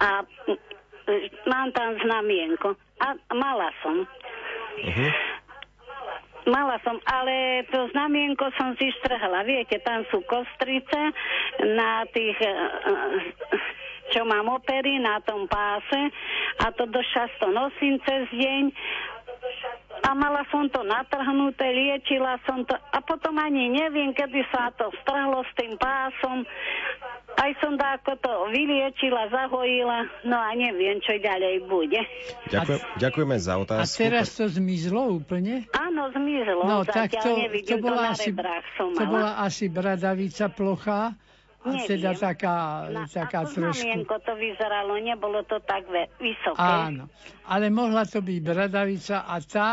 a 0.00 0.22
eh, 0.24 1.28
mám 1.48 1.72
tam 1.72 1.96
znamienko. 2.00 2.76
A 2.96 3.12
mala 3.36 3.68
som. 3.84 4.08
Uh-huh. 4.76 5.12
Mala 6.46 6.78
som, 6.86 6.94
ale 7.10 7.66
to 7.74 7.90
znamienko 7.90 8.54
som 8.54 8.78
si 8.78 8.86
štrhla. 9.02 9.42
Viete, 9.42 9.82
tam 9.82 10.06
sú 10.14 10.22
kostrice 10.30 11.10
na 11.66 12.06
tých, 12.14 12.38
eh, 12.38 12.54
čo 14.14 14.22
mám 14.22 14.46
opery 14.46 15.02
na 15.02 15.18
tom 15.26 15.50
páse 15.50 16.00
a 16.62 16.70
to 16.70 16.86
do 16.86 17.02
často 17.02 17.50
nosím 17.50 17.98
cez 18.06 18.30
deň 18.30 18.62
a 20.04 20.10
mala 20.12 20.44
som 20.52 20.68
to 20.68 20.84
natrhnuté, 20.84 21.64
liečila 21.72 22.36
som 22.44 22.64
to 22.68 22.76
a 22.76 22.98
potom 23.00 23.36
ani 23.40 23.72
neviem, 23.72 24.12
kedy 24.12 24.44
sa 24.52 24.68
to 24.76 24.92
strhlo 25.02 25.40
s 25.46 25.52
tým 25.56 25.78
pásom. 25.80 26.44
Aj 27.36 27.52
som 27.60 27.76
dáko 27.76 28.16
to 28.16 28.32
vyliečila, 28.48 29.28
zahojila, 29.28 30.08
no 30.24 30.40
a 30.40 30.56
neviem, 30.56 30.96
čo 31.04 31.20
ďalej 31.20 31.68
bude. 31.68 32.00
Ďakujem, 32.48 32.80
ďakujeme 32.96 33.36
za 33.36 33.54
otázku. 33.60 33.84
A 33.84 34.04
teraz 34.08 34.32
to 34.40 34.48
zmizlo 34.48 35.20
úplne? 35.20 35.68
Áno, 35.76 36.08
zmizlo. 36.16 36.64
No, 36.64 36.88
tak 36.88 37.12
to, 37.12 37.36
to, 37.60 37.76
bola 37.76 38.16
to, 38.16 38.24
asi, 38.24 38.30
to 38.96 39.04
bola 39.04 39.30
asi 39.44 39.68
bradavica 39.68 40.48
plochá. 40.48 41.12
Neviem. 41.64 41.88
teda 41.88 42.10
taká, 42.14 42.56
Na, 42.92 43.08
taká 43.08 43.38
ako 43.42 43.72
trošku... 43.72 44.04
to 44.06 44.32
vyzeralo, 44.36 44.92
nebolo 45.00 45.40
to 45.48 45.58
tak 45.64 45.88
vysoké. 46.20 46.60
Áno, 46.60 47.08
ale 47.48 47.72
mohla 47.72 48.04
to 48.04 48.20
byť 48.20 48.38
bradavica 48.42 49.24
a 49.24 49.34
tá, 49.40 49.70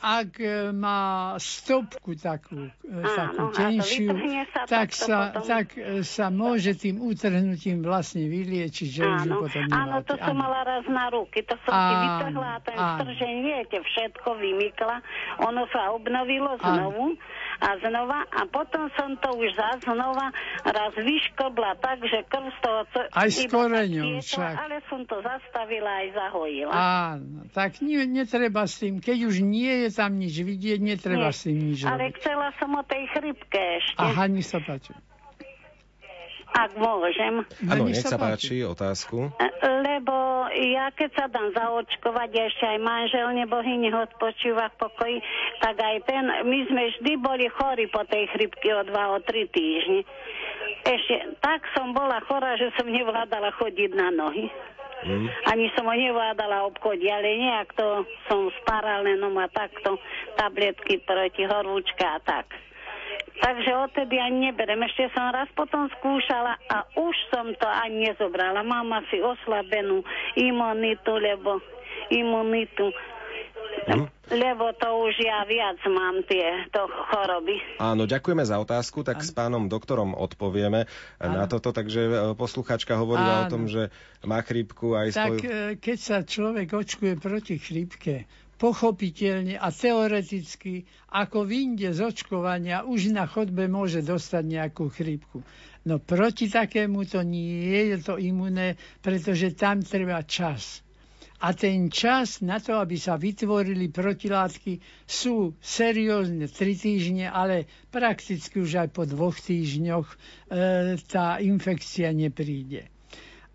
ak 0.00 0.32
e, 0.40 0.72
má 0.72 1.36
stopku 1.36 2.16
takú, 2.16 2.72
e, 2.72 3.04
takú 3.04 3.36
Áno, 3.36 3.52
to 3.52 3.60
tenšiu, 3.60 4.08
sa, 4.48 4.60
tak, 4.64 4.88
sa, 4.96 5.28
potom- 5.28 5.44
tak 5.44 5.66
e, 5.76 6.00
sa 6.00 6.32
môže 6.32 6.72
tým 6.72 7.04
utrhnutím 7.04 7.84
vlastne 7.84 8.24
vyliečiť, 8.24 8.88
že 8.88 9.02
už 9.04 9.20
ju 9.28 9.32
Áno, 9.36 9.44
potom 9.44 9.60
áno, 9.68 9.96
to 10.00 10.16
nemáte. 10.16 10.24
som 10.24 10.36
mala 10.40 10.60
raz 10.64 10.84
na 10.88 11.06
ruky, 11.12 11.44
to 11.44 11.52
som 11.68 11.72
si 11.76 11.92
Áno, 11.94 12.00
vytrhla 12.00 12.48
a 12.48 12.60
ten 12.64 12.76
áno. 12.80 12.96
stržeň, 12.96 13.34
viete, 13.44 13.76
všetko 13.76 14.28
vymykla, 14.40 14.96
ono 15.44 15.62
sa 15.68 15.92
obnovilo 15.92 16.56
znovu 16.56 17.20
a 17.60 17.76
znova 17.78 18.24
a 18.26 18.40
potom 18.46 18.88
som 18.90 19.14
to 19.16 19.30
už 19.34 19.52
zás 19.52 19.78
znova 19.80 20.32
raz 20.62 20.92
vyškobla 20.94 21.76
tak, 21.76 22.00
že 22.02 22.24
krv 22.24 22.48
z 22.48 22.58
toho 22.58 22.80
co, 22.86 22.98
Aj 23.06 23.28
s 23.28 23.44
koreňom 23.46 24.18
však. 24.18 24.54
ale 24.56 24.76
som 24.86 25.04
to 25.04 25.20
zastavila 25.20 25.92
aj 26.00 26.08
zahojila. 26.10 26.72
Áno, 26.72 27.44
tak 27.50 27.80
nie, 27.80 28.00
netreba 28.02 28.64
s 28.64 28.80
tým, 28.80 28.98
keď 28.98 29.18
už 29.26 29.36
nie 29.40 29.84
je 29.84 29.90
tam 29.90 30.16
nič 30.16 30.34
vidieť, 30.34 30.78
netreba 30.78 31.28
Nie, 31.28 31.36
s 31.36 31.40
tým 31.42 31.58
nič 31.62 31.78
ale 31.82 32.08
robiť. 32.08 32.14
chcela 32.16 32.48
som 32.56 32.70
o 32.72 32.82
tej 32.82 33.02
chrypke 33.10 33.60
ešte, 33.78 34.00
Aha, 34.00 34.24
nech 34.24 34.44
sa 34.44 34.58
páči. 34.58 34.96
Ak 36.50 36.70
môžem. 36.76 37.46
Áno, 37.66 37.86
nech 37.86 38.02
sa 38.02 38.18
páči, 38.18 38.66
otázku. 38.66 39.30
Lebo 39.60 40.14
ja 40.50 40.90
keď 40.92 41.10
sa 41.16 41.26
dám 41.30 41.54
zaočkovať, 41.54 42.30
ešte 42.34 42.64
aj 42.66 42.78
manžel 42.82 43.26
nebohy 43.36 43.78
nech 43.78 43.94
odpočíva 43.94 44.68
v 44.74 44.78
pokoji, 44.82 45.16
tak 45.62 45.76
aj 45.78 45.96
ten, 46.04 46.24
my 46.26 46.58
sme 46.66 46.82
vždy 46.96 47.12
boli 47.20 47.46
chorí 47.48 47.86
po 47.88 48.02
tej 48.08 48.26
chrypke 48.34 48.68
o 48.74 48.82
dva, 48.84 49.14
o 49.14 49.18
tri 49.22 49.46
týždne. 49.48 50.02
Ešte 50.84 51.36
tak 51.44 51.64
som 51.76 51.92
bola 51.92 52.18
chorá, 52.24 52.56
že 52.56 52.72
som 52.76 52.88
nevládala 52.88 53.52
chodiť 53.60 53.90
na 53.94 54.08
nohy. 54.10 54.48
Mm. 55.00 55.32
Ani 55.48 55.72
som 55.72 55.88
ho 55.88 55.96
nevládala 55.96 56.68
obchodiť, 56.68 57.08
ale 57.08 57.40
nejak 57.40 57.72
to 57.72 58.04
som 58.28 58.52
s 58.52 58.58
paralenom 58.68 59.32
a 59.40 59.48
takto 59.48 59.96
tabletky 60.36 61.00
proti 61.00 61.48
horúčka 61.48 62.04
a 62.04 62.20
tak. 62.20 62.52
Takže 63.38 63.70
odtedy 63.86 64.18
ani 64.18 64.50
neberem. 64.50 64.82
Ešte 64.84 65.08
som 65.14 65.30
raz 65.30 65.46
potom 65.54 65.86
skúšala 66.00 66.58
a 66.66 66.84
už 66.98 67.16
som 67.30 67.46
to 67.56 67.68
ani 67.68 68.10
nezobrala. 68.10 68.66
Mám 68.66 68.90
asi 69.00 69.22
oslabenú 69.22 70.02
imunitu, 70.36 71.14
lebo 71.16 71.62
imunitu 72.10 72.90
Mm. 73.88 74.06
Lebo 74.30 74.70
to 74.76 74.86
už 75.08 75.14
ja 75.24 75.42
viac 75.48 75.80
mám 75.88 76.22
tie 76.28 76.68
to 76.70 76.84
choroby. 77.10 77.58
Áno, 77.80 78.04
ďakujeme 78.06 78.44
za 78.44 78.60
otázku, 78.60 79.02
tak 79.02 79.22
Áno. 79.22 79.26
s 79.26 79.30
pánom 79.32 79.64
doktorom 79.66 80.14
odpovieme 80.14 80.86
Áno. 81.18 81.34
na 81.34 81.44
toto. 81.48 81.72
Takže 81.74 82.00
e, 82.06 82.10
posluchačka 82.36 82.94
hovorila 83.00 83.42
Áno. 83.42 83.44
o 83.48 83.50
tom, 83.50 83.62
že 83.66 83.88
má 84.22 84.38
chrípku 84.44 84.94
aj 84.94 85.08
Tak 85.16 85.26
svoju... 85.26 85.40
E, 85.40 85.50
keď 85.80 85.98
sa 85.98 86.18
človek 86.22 86.68
očkuje 86.76 87.12
proti 87.18 87.56
chrípke, 87.56 88.28
pochopiteľne 88.60 89.56
a 89.56 89.72
teoreticky, 89.72 90.84
ako 91.08 91.48
vyjde 91.48 91.96
z 91.96 92.00
očkovania, 92.04 92.84
už 92.84 93.08
na 93.08 93.24
chodbe 93.24 93.64
môže 93.64 94.04
dostať 94.04 94.44
nejakú 94.44 94.92
chrípku. 94.92 95.40
No 95.88 95.96
proti 95.96 96.52
takému 96.52 97.08
to 97.08 97.24
nie 97.24 97.88
je 97.88 98.04
to 98.04 98.20
imuné, 98.20 98.76
pretože 99.00 99.56
tam 99.56 99.80
treba 99.80 100.20
čas. 100.28 100.84
A 101.40 101.56
ten 101.56 101.88
čas 101.88 102.44
na 102.44 102.60
to, 102.60 102.76
aby 102.76 103.00
sa 103.00 103.16
vytvorili 103.16 103.88
protilátky, 103.88 104.76
sú 105.08 105.56
seriózne 105.56 106.44
3 106.44 106.52
týždne, 106.76 107.32
ale 107.32 107.64
prakticky 107.88 108.60
už 108.60 108.76
aj 108.76 108.88
po 108.92 109.08
dvoch 109.08 109.40
týždňoch 109.40 110.04
e, 110.04 110.16
tá 111.08 111.40
infekcia 111.40 112.12
nepríde. 112.12 112.92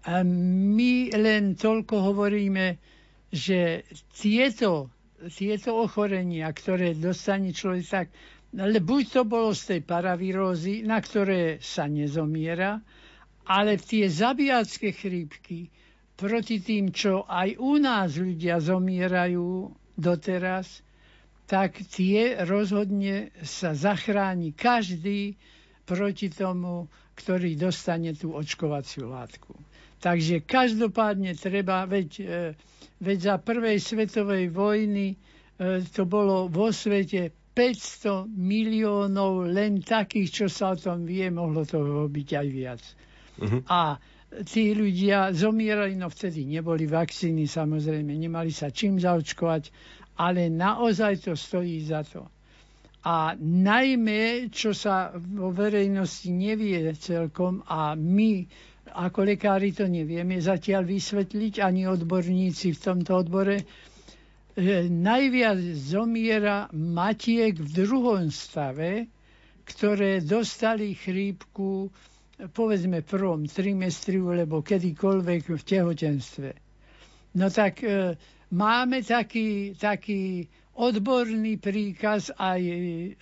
A 0.02 0.26
my 0.26 1.14
len 1.14 1.54
toľko 1.54 2.10
hovoríme, 2.10 2.82
že 3.30 3.86
tieto, 4.18 4.90
tieto 5.32 5.80
ochorenia, 5.80 6.52
ktoré 6.52 6.92
dostane 6.94 7.56
človek 7.56 7.86
tak, 7.88 8.08
ale 8.56 8.80
buď 8.80 9.04
to 9.12 9.22
bolo 9.28 9.52
z 9.52 9.76
tej 9.76 9.82
paravírózy, 9.84 10.84
na 10.84 11.00
ktoré 11.00 11.60
sa 11.60 11.88
nezomiera, 11.88 12.80
ale 13.46 13.78
tie 13.78 14.08
zabíjacké 14.08 14.96
chrípky, 14.96 15.70
proti 16.16 16.64
tým, 16.64 16.96
čo 16.96 17.28
aj 17.28 17.60
u 17.60 17.76
nás 17.76 18.16
ľudia 18.16 18.64
zomierajú 18.64 19.72
doteraz, 20.00 20.80
tak 21.46 21.78
tie 21.92 22.42
rozhodne 22.48 23.36
sa 23.44 23.76
zachráni 23.76 24.56
každý 24.56 25.36
proti 25.86 26.32
tomu, 26.32 26.90
ktorý 27.14 27.54
dostane 27.56 28.16
tú 28.18 28.34
očkovaciu 28.34 29.12
látku. 29.12 29.54
Takže 30.06 30.46
každopádne 30.46 31.34
treba, 31.34 31.82
veď, 31.90 32.10
e, 32.22 32.54
veď 33.02 33.18
za 33.18 33.36
prvej 33.42 33.82
svetovej 33.82 34.54
vojny 34.54 35.18
e, 35.18 35.82
to 35.90 36.06
bolo 36.06 36.46
vo 36.46 36.70
svete 36.70 37.34
500 37.58 38.30
miliónov 38.30 39.50
len 39.50 39.82
takých, 39.82 40.30
čo 40.30 40.46
sa 40.46 40.76
o 40.76 40.78
tom 40.78 41.10
vie, 41.10 41.26
mohlo 41.34 41.66
toho 41.66 42.06
byť 42.06 42.30
aj 42.38 42.48
viac. 42.54 42.82
Uh-huh. 43.42 43.66
A 43.66 43.98
tí 44.46 44.78
ľudia 44.78 45.34
zomierali, 45.34 45.98
no 45.98 46.12
vtedy 46.14 46.46
neboli 46.46 46.86
vakcíny, 46.86 47.50
samozrejme, 47.50 48.14
nemali 48.14 48.54
sa 48.54 48.70
čím 48.70 49.02
zaočkovať, 49.02 49.74
ale 50.22 50.54
naozaj 50.54 51.26
to 51.26 51.34
stojí 51.34 51.82
za 51.82 52.06
to. 52.06 52.30
A 53.06 53.34
najmä, 53.42 54.54
čo 54.54 54.70
sa 54.74 55.14
vo 55.18 55.50
verejnosti 55.50 56.30
nevie 56.30 56.94
celkom 56.94 57.66
a 57.66 57.98
my 57.98 58.46
ako 58.96 59.28
lekári 59.28 59.76
to 59.76 59.92
nevieme 59.92 60.40
zatiaľ 60.40 60.88
vysvetliť, 60.88 61.60
ani 61.60 61.84
odborníci 61.86 62.72
v 62.72 62.80
tomto 62.80 63.12
odbore, 63.20 63.68
najviac 64.88 65.60
zomiera 65.76 66.72
matiek 66.72 67.60
v 67.60 67.70
druhom 67.76 68.32
stave, 68.32 69.12
ktoré 69.68 70.24
dostali 70.24 70.96
chrípku 70.96 71.92
povedzme 72.52 73.04
prvom 73.04 73.48
trimestriu, 73.48 74.32
alebo 74.32 74.64
kedykoľvek 74.64 75.44
v 75.56 75.62
tehotenstve. 75.64 76.50
No 77.36 77.48
tak 77.52 77.84
e, 77.84 78.16
máme 78.52 79.04
taký, 79.04 79.76
taký 79.76 80.48
odborný 80.76 81.56
príkaz 81.60 82.32
aj, 82.36 82.62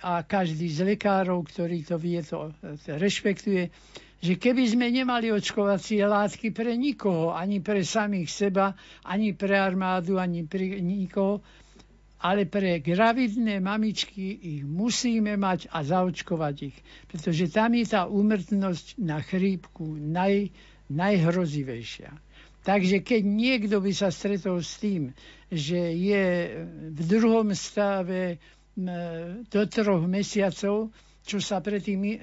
a 0.02 0.22
každý 0.26 0.66
z 0.70 0.94
lekárov, 0.94 1.46
ktorý 1.46 1.86
to 1.86 1.96
vie, 1.98 2.18
to, 2.22 2.50
to 2.82 2.98
rešpektuje, 2.98 3.70
že 4.24 4.40
keby 4.40 4.64
sme 4.64 4.88
nemali 4.88 5.28
očkovacie 5.28 6.00
látky 6.00 6.48
pre 6.48 6.72
nikoho, 6.80 7.36
ani 7.36 7.60
pre 7.60 7.84
samých 7.84 8.32
seba, 8.32 8.72
ani 9.04 9.36
pre 9.36 9.52
armádu, 9.52 10.16
ani 10.16 10.48
pre 10.48 10.80
nikoho, 10.80 11.44
ale 12.16 12.48
pre 12.48 12.80
gravidné 12.80 13.60
mamičky 13.60 14.24
ich 14.56 14.62
musíme 14.64 15.36
mať 15.36 15.68
a 15.68 15.84
zaočkovať 15.84 16.56
ich, 16.72 16.76
pretože 17.04 17.52
tam 17.52 17.76
je 17.76 17.84
tá 17.84 18.08
úmrtnosť 18.08 18.96
na 18.96 19.20
chrípku 19.20 19.84
naj, 19.92 20.48
najhrozivejšia. 20.88 22.08
Takže 22.64 23.04
keď 23.04 23.22
niekto 23.28 23.76
by 23.76 23.92
sa 23.92 24.08
stretol 24.08 24.64
s 24.64 24.80
tým, 24.80 25.12
že 25.52 25.76
je 25.92 26.24
v 26.96 27.00
druhom 27.04 27.52
stave 27.52 28.40
do 29.52 29.62
troch 29.68 30.08
mesiacov, 30.08 30.88
čo 31.24 31.40
sa 31.40 31.64
predtým 31.64 32.00
e, 32.04 32.16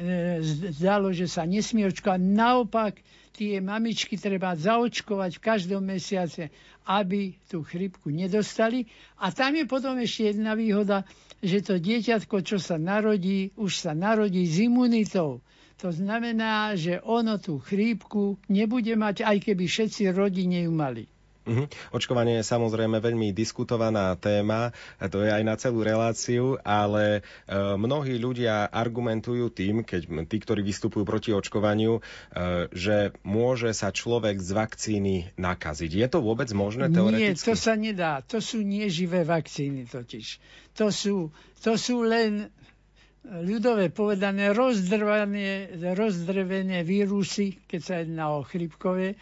zdalo, 0.78 1.10
že 1.10 1.26
sa 1.26 1.44
nesmie 1.50 1.90
očkovať. 1.90 2.22
Naopak, 2.22 2.94
tie 3.34 3.58
mamičky 3.58 4.16
treba 4.22 4.54
zaočkovať 4.54 5.42
v 5.42 5.44
každom 5.44 5.82
mesiace, 5.82 6.54
aby 6.86 7.34
tú 7.50 7.66
chrypku 7.66 8.14
nedostali. 8.14 8.86
A 9.18 9.34
tam 9.34 9.58
je 9.58 9.66
potom 9.66 9.98
ešte 9.98 10.38
jedna 10.38 10.54
výhoda, 10.54 11.02
že 11.42 11.66
to 11.66 11.82
dieťatko, 11.82 12.46
čo 12.46 12.62
sa 12.62 12.78
narodí, 12.78 13.50
už 13.58 13.82
sa 13.82 13.98
narodí 13.98 14.46
s 14.46 14.62
imunitou. 14.62 15.42
To 15.82 15.90
znamená, 15.90 16.78
že 16.78 17.02
ono 17.02 17.42
tú 17.42 17.58
chrípku 17.58 18.38
nebude 18.46 18.94
mať, 18.94 19.26
aj 19.26 19.38
keby 19.50 19.66
všetci 19.66 20.14
rodine 20.14 20.70
ju 20.70 20.72
mali. 20.74 21.10
Uh-huh. 21.42 21.66
Očkovanie 21.90 22.38
je 22.38 22.46
samozrejme 22.46 23.02
veľmi 23.02 23.34
diskutovaná 23.34 24.14
téma, 24.14 24.70
to 25.10 25.26
je 25.26 25.34
aj 25.34 25.42
na 25.42 25.58
celú 25.58 25.82
reláciu, 25.82 26.62
ale 26.62 27.20
e, 27.20 27.22
mnohí 27.58 28.22
ľudia 28.22 28.70
argumentujú 28.70 29.50
tým, 29.50 29.82
keď 29.82 30.30
tí, 30.30 30.38
ktorí 30.38 30.62
vystupujú 30.62 31.02
proti 31.02 31.34
očkovaniu, 31.34 31.98
e, 31.98 32.02
že 32.70 33.18
môže 33.26 33.74
sa 33.74 33.90
človek 33.90 34.38
z 34.38 34.54
vakcíny 34.54 35.16
nakaziť. 35.34 35.92
Je 35.98 36.08
to 36.14 36.22
vôbec 36.22 36.54
možné 36.54 36.94
teoreticky? 36.94 37.26
Nie, 37.26 37.34
to 37.34 37.58
sa 37.58 37.74
nedá. 37.74 38.22
To 38.30 38.38
sú 38.38 38.62
neživé 38.62 39.26
vakcíny 39.26 39.90
totiž. 39.90 40.38
To 40.78 40.94
sú, 40.94 41.34
to 41.66 41.74
sú 41.74 42.06
len 42.06 42.54
ľudové 43.26 43.90
povedané 43.94 44.50
rozdrvené 44.54 45.70
vírusy, 46.82 47.58
keď 47.66 47.82
sa 47.82 48.02
jedná 48.02 48.34
o 48.34 48.42
chrypkové 48.42 49.14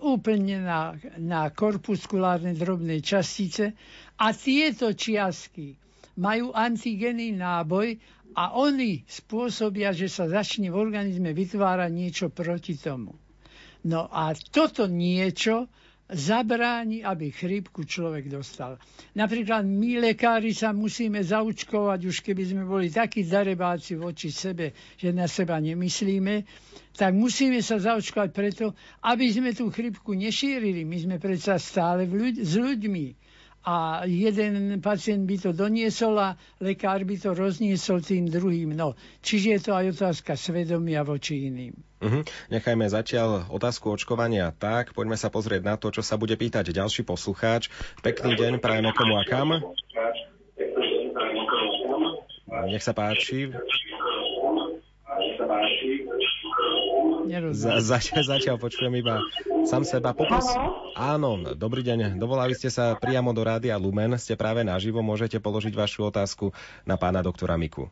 úplne 0.00 0.58
na, 0.60 0.80
na 1.16 1.46
korpuskulárne 1.48 2.50
drobné 2.52 2.98
častice 2.98 3.78
a 4.16 4.30
tieto 4.30 4.90
čiastky 4.90 5.78
majú 6.14 6.50
antigený 6.50 7.32
náboj 7.32 7.96
a 8.34 8.52
oni 8.54 9.04
spôsobia, 9.04 9.92
že 9.92 10.08
sa 10.08 10.26
začne 10.26 10.66
v 10.66 10.78
organizme 10.78 11.30
vytvárať 11.30 11.90
niečo 11.90 12.26
proti 12.28 12.74
tomu. 12.74 13.14
No 13.82 14.08
a 14.08 14.30
toto 14.34 14.86
niečo 14.86 15.68
zabráni, 16.12 17.00
aby 17.00 17.32
chrípku 17.32 17.84
človek 17.84 18.28
dostal. 18.28 18.76
Napríklad 19.16 19.64
my 19.64 20.12
lekári 20.12 20.52
sa 20.52 20.70
musíme 20.70 21.24
zaučkovať, 21.24 22.00
už 22.04 22.20
keby 22.20 22.42
sme 22.44 22.62
boli 22.68 22.92
takí 22.92 23.24
darebáci 23.24 23.96
voči 23.96 24.28
sebe, 24.28 24.76
že 24.96 25.10
na 25.10 25.24
seba 25.24 25.56
nemyslíme, 25.56 26.44
tak 26.92 27.16
musíme 27.16 27.64
sa 27.64 27.80
zaočkovať 27.80 28.30
preto, 28.30 28.76
aby 29.02 29.32
sme 29.32 29.56
tú 29.56 29.72
chrypku 29.72 30.12
nešírili. 30.12 30.84
My 30.84 31.00
sme 31.00 31.16
predsa 31.16 31.56
stále 31.56 32.04
ľuď- 32.04 32.44
s 32.44 32.54
ľuďmi 32.60 33.06
a 33.62 34.02
jeden 34.10 34.82
pacient 34.82 35.22
by 35.22 35.36
to 35.38 35.50
doniesol 35.54 36.18
a 36.18 36.34
lekár 36.58 37.06
by 37.06 37.14
to 37.14 37.30
rozniesol 37.30 38.02
tým 38.02 38.26
druhým. 38.26 38.74
No, 38.74 38.98
čiže 39.22 39.46
je 39.54 39.60
to 39.62 39.72
aj 39.78 39.94
otázka 39.94 40.34
svedomia 40.34 41.06
voči 41.06 41.46
iným. 41.46 41.74
Uh-huh. 42.02 42.26
Nechajme 42.50 42.82
zatiaľ 42.90 43.46
otázku 43.46 43.94
očkovania 43.94 44.50
tak. 44.50 44.90
Poďme 44.98 45.14
sa 45.14 45.30
pozrieť 45.30 45.62
na 45.62 45.78
to, 45.78 45.94
čo 45.94 46.02
sa 46.02 46.18
bude 46.18 46.34
pýtať 46.34 46.74
ďalší 46.74 47.06
poslucháč. 47.06 47.70
Pekný 48.02 48.34
deň, 48.34 48.52
prajeme 48.58 48.90
komu 48.90 49.14
a 49.14 49.22
kam. 49.22 49.62
Nech 52.66 52.82
sa 52.82 52.90
páči. 52.90 53.54
Za, 57.32 57.80
zatiaľ, 57.80 58.22
zatiaľ 58.28 58.56
počujem 58.58 58.92
iba 58.98 59.22
sám 59.64 59.82
seba. 59.86 60.12
Popros... 60.12 60.46
Áno, 60.96 61.54
dobrý 61.54 61.82
deň. 61.86 62.18
Dovolali 62.18 62.52
ste 62.52 62.68
sa 62.68 62.94
priamo 62.98 63.32
do 63.32 63.42
Rádia 63.42 63.78
Lumen. 63.78 64.14
Ste 64.18 64.36
práve 64.36 64.62
naživo. 64.66 65.00
Môžete 65.00 65.38
položiť 65.38 65.74
vašu 65.74 66.08
otázku 66.08 66.50
na 66.86 67.00
pána 67.00 67.24
doktora 67.24 67.56
Miku. 67.56 67.88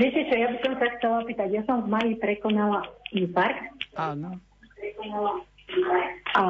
Viete 0.00 0.24
čo, 0.24 0.34
ja 0.40 0.48
by 0.48 0.58
som 0.64 0.74
sa 0.80 0.86
chcela 0.96 1.16
opýtať. 1.20 1.48
Ja 1.52 1.62
som 1.68 1.84
v 1.84 1.92
maji 1.92 2.12
prekonala 2.16 2.88
infarkt. 3.12 3.92
Áno. 3.92 4.40
Prekonala. 4.74 5.44
A 6.36 6.44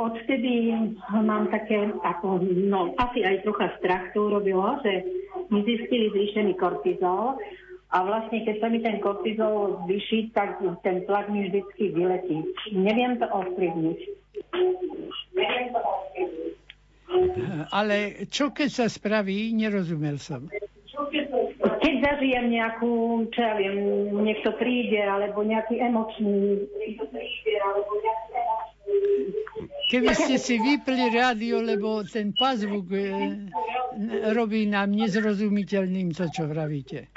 odtedy 0.00 0.72
mám 1.12 1.52
také, 1.52 1.84
ako, 2.00 2.40
no 2.44 2.96
asi 2.96 3.24
aj 3.24 3.44
trocha 3.44 3.72
strach 3.80 4.12
to 4.16 4.28
urobilo, 4.28 4.80
že 4.80 5.04
mi 5.52 5.64
zistili 5.64 6.08
zvýšený 6.12 6.56
kortizol 6.56 7.36
a 7.94 8.02
vlastne 8.02 8.42
keď 8.42 8.56
sa 8.58 8.66
mi 8.66 8.82
ten 8.82 8.98
kortizol 8.98 9.86
zvýši, 9.86 10.34
tak 10.34 10.58
ten 10.82 11.06
tlak 11.06 11.30
mi 11.30 11.46
vždycky 11.46 11.94
vyletí. 11.94 12.42
Neviem 12.74 13.22
to 13.22 13.30
ovplyvniť. 13.30 13.98
Neviem 15.38 15.66
to 15.70 15.78
ovplyvniť. 15.78 16.54
Ale 17.70 18.26
čo 18.34 18.50
keď 18.50 18.68
sa 18.82 18.86
spraví, 18.90 19.54
nerozumel 19.54 20.18
som. 20.18 20.50
Keď 21.84 21.94
zažijem 22.02 22.50
nejakú, 22.50 23.26
čo 23.30 23.38
ja 23.38 23.54
viem, 23.62 23.78
niekto 24.26 24.50
príde, 24.58 24.98
alebo 24.98 25.46
nejaký 25.46 25.78
emočný... 25.78 26.66
Keby 29.94 30.10
ste 30.18 30.34
si 30.42 30.58
vypli 30.58 31.14
rádio, 31.14 31.62
lebo 31.62 32.02
ten 32.02 32.34
pazvuk 32.34 32.90
e, 32.90 33.46
robí 34.34 34.66
nám 34.66 34.90
nezrozumiteľným 34.90 36.10
to, 36.10 36.26
čo 36.34 36.50
vravíte. 36.50 37.13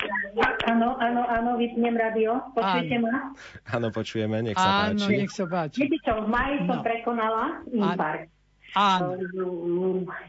Áno, 0.67 0.99
áno, 0.99 1.23
áno, 1.23 1.49
vypnem 1.55 1.95
rádio. 1.95 2.43
Počujete 2.51 2.99
ma? 2.99 3.31
Áno, 3.71 3.87
počujeme, 3.87 4.43
nech 4.43 4.59
sa 4.59 4.91
áno, 4.91 4.99
páči. 4.99 5.13
nech 5.15 5.31
sa 5.31 5.45
páči. 5.47 5.79
Viete 5.79 5.97
čo, 6.03 6.13
v 6.19 6.27
maji 6.27 6.55
som 6.67 6.77
No. 6.79 6.83
prekonala 6.83 7.43
infarkt. 7.71 8.27
Áno. 8.75 9.15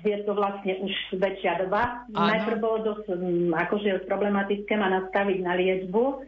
Je 0.06 0.16
to 0.22 0.32
vlastne 0.32 0.72
už 0.78 0.94
väčšia 1.18 1.66
doba. 1.66 2.06
Áno. 2.14 2.30
Najprv 2.30 2.58
bolo 2.62 2.78
dosť 2.86 3.04
um, 3.12 3.50
akože 3.50 4.06
problematické 4.06 4.78
ma 4.78 4.88
nastaviť 4.88 5.38
na 5.42 5.58
liečbu. 5.58 6.22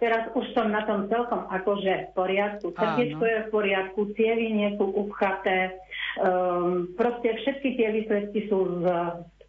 Teraz 0.00 0.32
už 0.32 0.56
som 0.56 0.72
na 0.72 0.80
tom 0.88 1.12
celkom 1.12 1.44
akože 1.52 2.08
v 2.08 2.10
poriadku. 2.16 2.72
Srdiečko 2.72 3.20
je 3.20 3.38
v 3.44 3.48
poriadku, 3.52 4.00
cievy 4.16 4.48
nie 4.48 4.72
sú 4.80 4.88
upchaté. 4.88 5.76
Um, 6.16 6.96
proste 6.96 7.36
všetky 7.36 7.76
tie 7.76 7.88
výsledky 7.92 8.48
sú 8.48 8.80
v, 8.80 8.84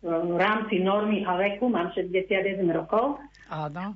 v 0.02 0.38
rámci 0.38 0.82
normy 0.82 1.22
a 1.26 1.38
veku. 1.38 1.70
Mám 1.70 1.94
61 1.94 2.66
rokov. 2.74 3.22
Áno. 3.54 3.94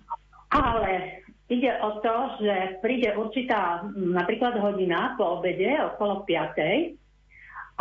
Ale 0.53 1.21
ide 1.49 1.71
o 1.81 2.01
to, 2.01 2.15
že 2.41 2.79
príde 2.81 3.13
určitá 3.17 3.85
napríklad 3.93 4.57
hodina 4.61 5.17
po 5.17 5.41
obede 5.41 5.73
okolo 5.93 6.23
5. 6.23 6.95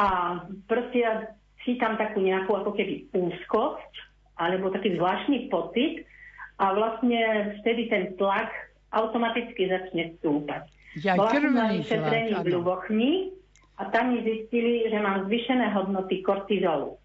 A 0.00 0.06
proste 0.66 0.98
ja 0.98 1.12
cítam 1.62 1.96
takú 1.96 2.20
nejakú 2.20 2.50
ako 2.60 2.74
keby 2.76 3.08
úzkosť 3.14 3.92
alebo 4.36 4.74
taký 4.74 4.98
zvláštny 4.98 5.48
pocit 5.48 6.02
a 6.58 6.74
vlastne 6.74 7.54
vtedy 7.62 7.86
ten 7.86 8.04
tlak 8.18 8.50
automaticky 8.90 9.70
začne 9.70 10.14
stúpať. 10.18 10.70
Ja, 11.02 11.18
Bola 11.18 11.34
som 11.34 11.54
na 11.54 11.74
vyšetrení 11.74 12.30
tlak, 12.34 12.46
v. 12.46 12.48
Ľubochni 12.54 13.12
a 13.78 13.90
tam 13.90 14.14
mi 14.14 14.22
zistili, 14.22 14.86
že 14.86 14.98
mám 15.02 15.26
zvyšené 15.26 15.74
hodnoty 15.74 16.22
kortizolu. 16.22 16.98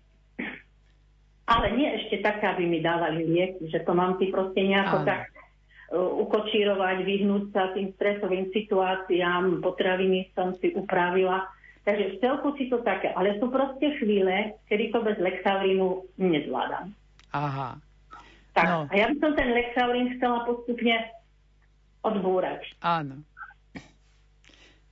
Ale 1.50 1.74
nie 1.74 1.90
ešte 1.98 2.22
také, 2.22 2.46
aby 2.46 2.70
mi 2.70 2.80
dávali 2.80 3.26
lieky, 3.26 3.74
že 3.74 3.82
to 3.82 3.98
mám 3.98 4.22
si 4.22 4.30
proste 4.30 4.62
nejako 4.62 5.02
Áno. 5.02 5.08
tak 5.10 5.22
uh, 5.90 6.22
ukočírovať, 6.30 6.98
vyhnúť 7.02 7.44
sa 7.50 7.74
tým 7.74 7.90
stresovým 7.98 8.54
situáciám, 8.54 9.58
potraviny 9.66 10.30
som 10.38 10.54
si 10.62 10.70
upravila. 10.78 11.50
Takže 11.82 12.06
v 12.06 12.20
celku 12.22 12.54
si 12.54 12.70
to 12.70 12.86
také, 12.86 13.10
ale 13.18 13.42
sú 13.42 13.50
proste 13.50 13.98
chvíle, 13.98 14.62
kedy 14.70 14.94
to 14.94 15.02
bez 15.02 15.18
Lexaurinu 15.18 16.06
nezvládam. 16.22 16.94
Aha. 17.34 17.82
Tak, 18.54 18.66
No. 18.70 18.78
a 18.86 18.94
ja 18.94 19.10
by 19.10 19.16
som 19.18 19.32
ten 19.34 19.50
Lexaurin 19.50 20.14
chcela 20.18 20.46
postupne 20.46 20.94
odbúrať. 22.06 22.62
Áno. 22.86 23.26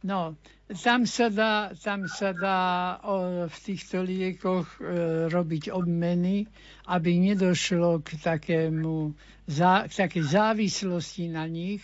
No, 0.01 0.33
tam 0.67 1.07
sa 1.07 1.31
dá, 1.31 1.71
tam 1.79 2.11
sa 2.11 2.35
dá 2.35 2.59
o, 3.07 3.47
v 3.47 3.57
týchto 3.63 4.03
liekoch 4.03 4.67
e, 4.83 5.31
robiť 5.31 5.71
obmeny, 5.71 6.43
aby 6.91 7.15
nedošlo 7.23 8.03
k 8.03 8.19
takému, 8.19 9.15
zá, 9.47 9.87
k 9.87 9.93
takej 9.95 10.23
závislosti 10.27 11.31
na 11.31 11.47
nich, 11.47 11.79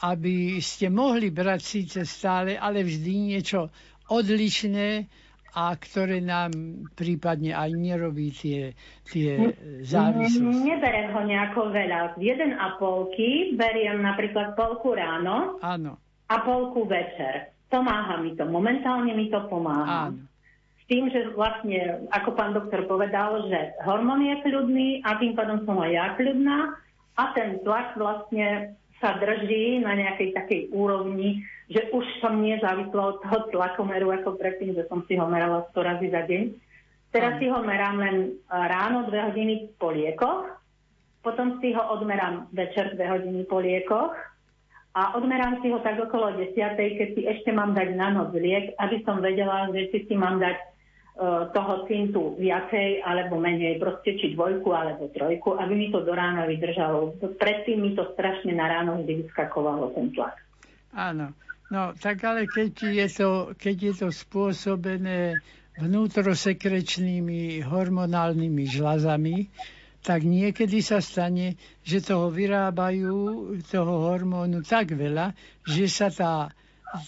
aby 0.00 0.56
ste 0.64 0.88
mohli 0.88 1.28
brať 1.28 1.60
síce 1.60 2.00
stále, 2.08 2.56
ale 2.56 2.80
vždy 2.80 3.36
niečo 3.36 3.68
odlišné 4.08 5.04
a 5.54 5.70
ktoré 5.78 6.18
nám 6.18 6.50
prípadne 6.98 7.54
aj 7.54 7.70
nerobí 7.78 8.34
tie, 8.34 8.74
tie 9.06 9.54
závislosti. 9.86 10.66
Neberem 10.66 11.14
ho 11.14 11.22
nejako 11.22 11.70
veľa. 11.70 12.18
Jeden 12.18 12.58
a 12.58 12.74
polky 12.80 13.54
beriem 13.54 14.02
napríklad 14.02 14.58
polku 14.58 14.98
ráno 14.98 15.62
Áno, 15.62 15.94
a 16.26 16.36
polku 16.42 16.90
večer. 16.90 17.53
Pomáha 17.74 18.22
mi 18.22 18.38
to. 18.38 18.46
Momentálne 18.46 19.10
mi 19.18 19.26
to 19.34 19.42
pomáha. 19.50 20.14
áno. 20.14 20.22
S 20.78 20.84
tým, 20.86 21.10
že 21.10 21.34
vlastne, 21.34 22.06
ako 22.14 22.30
pán 22.38 22.54
doktor 22.54 22.86
povedal, 22.86 23.50
že 23.50 23.74
hormón 23.82 24.22
je 24.22 24.36
kľudný 24.46 25.02
a 25.02 25.18
tým 25.18 25.34
pádom 25.34 25.66
som 25.66 25.82
aj 25.82 25.90
ja 25.90 26.06
kľudná 26.14 26.76
a 27.18 27.22
ten 27.34 27.58
tlak 27.66 27.98
vlastne 27.98 28.78
sa 29.02 29.18
drží 29.18 29.82
na 29.82 29.96
nejakej 29.96 30.36
takej 30.36 30.60
úrovni, 30.70 31.42
že 31.72 31.88
už 31.90 32.04
som 32.20 32.38
nezávislá 32.38 33.16
od 33.16 33.18
toho 33.26 33.38
tlakomeru 33.50 34.12
ako 34.12 34.36
predtým, 34.38 34.76
že 34.76 34.86
som 34.86 35.02
si 35.08 35.18
ho 35.18 35.26
merala 35.26 35.66
100 35.72 35.88
razy 35.88 36.06
za 36.12 36.22
deň. 36.28 36.42
Teraz 37.10 37.40
si 37.40 37.48
ho 37.48 37.58
merám 37.64 37.96
len 37.98 38.16
ráno 38.52 39.08
2 39.08 39.28
hodiny 39.32 39.72
po 39.80 39.88
liekoch, 39.88 40.52
potom 41.24 41.58
si 41.64 41.72
ho 41.72 41.82
odmerám 41.96 42.52
večer 42.52 42.92
2 42.92 43.00
hodiny 43.00 43.40
po 43.48 43.58
liekoch 43.58 44.12
a 44.94 45.18
odmerám 45.18 45.58
si 45.58 45.74
ho 45.74 45.82
tak 45.82 45.98
okolo 45.98 46.38
10, 46.38 46.54
keď 46.54 47.08
si 47.18 47.26
ešte 47.26 47.50
mám 47.50 47.74
dať 47.74 47.98
na 47.98 48.14
noc 48.14 48.30
liek, 48.38 48.78
aby 48.78 49.02
som 49.02 49.18
vedela, 49.18 49.66
že 49.74 49.90
si 49.90 49.98
si 50.06 50.14
mám 50.14 50.38
dať 50.38 50.54
e, 50.54 50.64
toho 51.50 51.74
cintu 51.90 52.38
viacej 52.38 53.02
alebo 53.02 53.42
menej, 53.42 53.82
proste 53.82 54.14
či 54.14 54.38
dvojku 54.38 54.70
alebo 54.70 55.10
trojku, 55.10 55.58
aby 55.58 55.74
mi 55.74 55.88
to 55.90 55.98
do 56.06 56.14
rána 56.14 56.46
vydržalo. 56.46 57.18
Predtým 57.18 57.82
mi 57.82 57.90
to 57.98 58.06
strašne 58.14 58.54
na 58.54 58.70
ráno 58.70 59.02
vždy 59.02 59.26
vyskakovalo 59.26 59.90
ten 59.98 60.14
tlak. 60.14 60.38
Áno. 60.94 61.34
No, 61.74 61.90
tak 61.98 62.22
ale 62.22 62.46
keď 62.46 62.70
je 62.86 63.06
to, 63.10 63.30
keď 63.58 63.76
je 63.82 63.94
to 63.98 64.08
spôsobené 64.14 65.42
vnútrosekrečnými 65.74 67.66
hormonálnymi 67.66 68.64
žľazami, 68.70 69.36
tak 70.04 70.20
niekedy 70.22 70.84
sa 70.84 71.00
stane, 71.00 71.56
že 71.80 72.04
toho 72.04 72.28
vyrábajú, 72.28 73.56
toho 73.64 73.94
hormónu 74.12 74.60
tak 74.60 74.92
veľa, 74.92 75.32
že 75.64 75.88
sa 75.88 76.12
tá, 76.12 76.52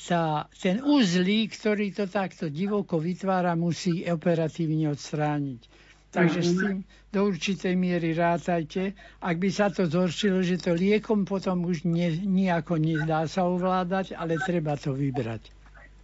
tá, 0.09 0.49
ten 0.57 0.81
uzlík, 0.81 1.53
ktorý 1.53 1.93
to 1.93 2.09
takto 2.09 2.49
divoko 2.49 2.97
vytvára, 2.97 3.53
musí 3.53 4.01
operatívne 4.09 4.89
odstrániť. 4.89 5.61
Takže 6.09 6.41
s 6.41 6.53
tým 6.57 6.77
do 7.13 7.21
určitej 7.29 7.77
miery 7.77 8.17
rátajte. 8.17 8.97
Ak 9.21 9.37
by 9.37 9.49
sa 9.53 9.69
to 9.69 9.85
zhoršilo, 9.85 10.41
že 10.41 10.57
to 10.57 10.73
liekom 10.73 11.29
potom 11.29 11.69
už 11.69 11.85
nie, 11.85 12.17
nejako 12.17 12.81
nedá 12.81 13.29
sa 13.29 13.45
ovládať, 13.45 14.17
ale 14.17 14.41
treba 14.41 14.81
to 14.81 14.97
vybrať. 14.97 15.56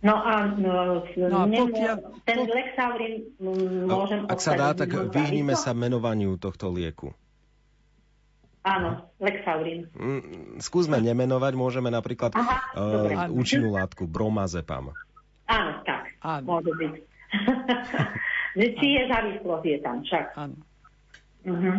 No 0.03 0.19
a, 0.19 0.51
no, 0.59 1.07
No 1.15 1.37
a 1.39 1.47
nemô- 1.47 1.71
pokiaľ- 1.71 2.27
ten 2.27 2.39
Lexaurin 2.43 3.15
mm, 3.39 3.87
môžem 3.87 4.21
Ak 4.27 4.43
sa 4.43 4.59
dá, 4.59 4.75
tak 4.75 4.91
vyhnime 4.91 5.55
sa 5.55 5.71
menovaniu 5.71 6.35
tohto 6.43 6.75
lieku. 6.75 7.15
Áno, 8.63 9.11
Lexaurin. 9.23 9.87
Mm, 9.95 10.59
Skúsme 10.59 10.99
nemenovať, 10.99 11.53
môžeme 11.55 11.91
napríklad 11.91 12.35
Aha, 12.35 12.59
dobre. 12.75 13.15
uh, 13.15 13.31
účinnú 13.31 13.75
látku 13.75 14.07
bromazepam. 14.07 14.95
Áno, 15.51 15.71
tak, 15.83 16.15
Áno. 16.23 16.47
môže 16.47 16.71
byť. 16.75 16.95
či 18.79 18.87
je 18.87 19.03
závislosť 19.11 19.65
je 19.67 19.79
tam 19.83 19.97
však. 20.03 20.27
Áno. 20.39 20.57
Uh-huh. 21.43 21.79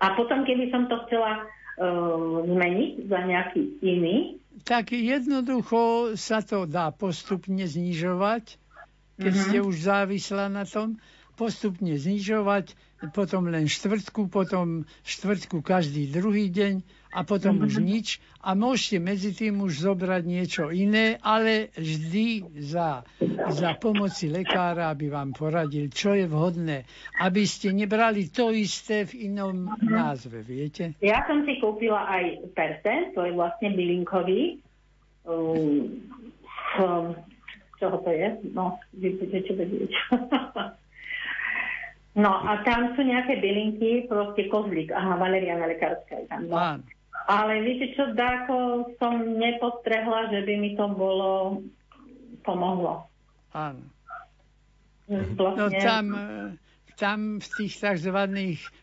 A 0.00 0.06
potom, 0.16 0.48
keby 0.48 0.72
som 0.72 0.88
to 0.88 1.04
chcela 1.04 1.44
uh, 1.44 2.48
zmeniť 2.48 3.04
za 3.04 3.20
nejaký 3.20 3.62
iný, 3.84 4.40
Tak 4.62 4.92
jednoducho 4.92 6.14
sa 6.14 6.40
to 6.40 6.64
dá 6.64 6.90
postupne 6.90 7.62
znižovať, 7.62 8.56
keď 9.16 9.32
Mhm. 9.32 9.42
ste 9.42 9.58
už 9.60 9.76
závislá 9.80 10.46
na 10.48 10.64
tom, 10.64 10.96
postupne 11.34 11.96
znižovať, 11.96 12.76
potom 13.08 13.48
len 13.48 13.64
štvrtku, 13.64 14.28
potom 14.28 14.84
štvrtku 15.02 15.64
každý 15.64 16.04
druhý 16.06 16.52
deň 16.52 16.84
a 17.10 17.24
potom 17.24 17.64
už 17.64 17.80
nič. 17.80 18.20
A 18.44 18.52
môžete 18.52 19.00
medzi 19.00 19.32
tým 19.32 19.64
už 19.64 19.80
zobrať 19.80 20.22
niečo 20.22 20.68
iné, 20.68 21.16
ale 21.18 21.72
vždy 21.74 22.44
za, 22.60 23.08
za 23.48 23.72
pomoci 23.80 24.28
lekára, 24.28 24.92
aby 24.92 25.08
vám 25.08 25.32
poradil, 25.32 25.88
čo 25.88 26.12
je 26.12 26.28
vhodné. 26.28 26.84
Aby 27.16 27.48
ste 27.48 27.72
nebrali 27.72 28.28
to 28.28 28.52
isté 28.52 29.08
v 29.08 29.32
inom 29.32 29.72
názve, 29.80 30.44
viete? 30.44 30.92
ja 31.00 31.24
som 31.24 31.42
si 31.48 31.56
kúpila 31.56 32.04
aj 32.04 32.52
Persen, 32.52 33.16
to 33.16 33.24
je 33.24 33.32
vlastne 33.32 33.72
bylinkový. 33.72 34.60
Um, 35.24 36.04
um, 36.76 37.16
čoho 37.80 37.96
to 38.04 38.10
je? 38.12 38.28
No, 38.52 38.76
vy 38.92 39.16
budete 39.16 39.56
vedieť. 39.56 39.92
no 42.24 42.32
a 42.44 42.60
tam 42.68 42.92
sú 42.94 43.00
nejaké 43.04 43.40
bylinky, 43.40 44.04
proste 44.04 44.52
kozlík. 44.52 44.92
Aha, 44.92 45.16
valeriana 45.16 45.64
lekárska 45.64 46.20
je 46.20 46.26
tam. 46.28 46.40
No. 46.46 46.56
Áno. 46.56 46.84
Ale 47.30 47.62
viete 47.62 47.94
čo, 47.94 48.10
dáko 48.10 48.90
som 48.98 49.22
nepostrehla, 49.38 50.34
že 50.34 50.40
by 50.42 50.54
mi 50.58 50.74
to 50.74 50.88
bolo 50.90 51.62
pomohlo. 52.42 53.09
Áno. 53.54 53.84
Vlastne... 55.10 55.58
No 55.58 55.66
tam, 55.74 56.04
e, 56.14 56.24
tam 56.94 57.18
v 57.42 57.46
tých 57.58 57.74
tzv. 57.82 58.18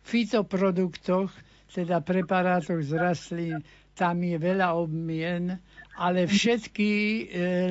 fitoproduktoch, 0.04 1.32
teda 1.72 2.04
preparátoch 2.04 2.84
z 2.84 2.92
rastlín, 3.00 3.58
tam 3.98 4.22
je 4.22 4.38
veľa 4.38 4.78
obmien, 4.78 5.58
ale 5.98 6.30
všetky 6.30 6.90
e, 6.90 7.22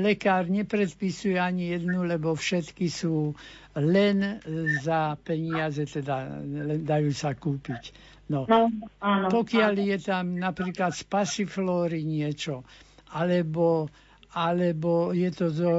lekár 0.03 0.51
nepredpisuje 0.51 1.39
ani 1.39 1.77
jednu, 1.79 2.03
lebo 2.03 2.35
všetky 2.35 2.91
sú 2.91 3.37
len 3.77 4.41
za 4.83 5.15
peniaze, 5.21 5.85
teda 5.85 6.43
len 6.43 6.83
dajú 6.83 7.13
sa 7.13 7.37
kúpiť. 7.37 7.95
No, 8.27 8.43
no 8.51 8.67
áno, 8.99 9.31
pokiaľ 9.31 9.73
áno. 9.79 9.87
je 9.87 9.99
tam 10.03 10.25
napríklad 10.35 10.91
z 10.91 11.07
pasiflóry 11.07 12.03
niečo, 12.03 12.67
alebo, 13.15 13.87
alebo 14.37 15.17
je 15.17 15.31
to 15.33 15.49
zo, 15.49 15.73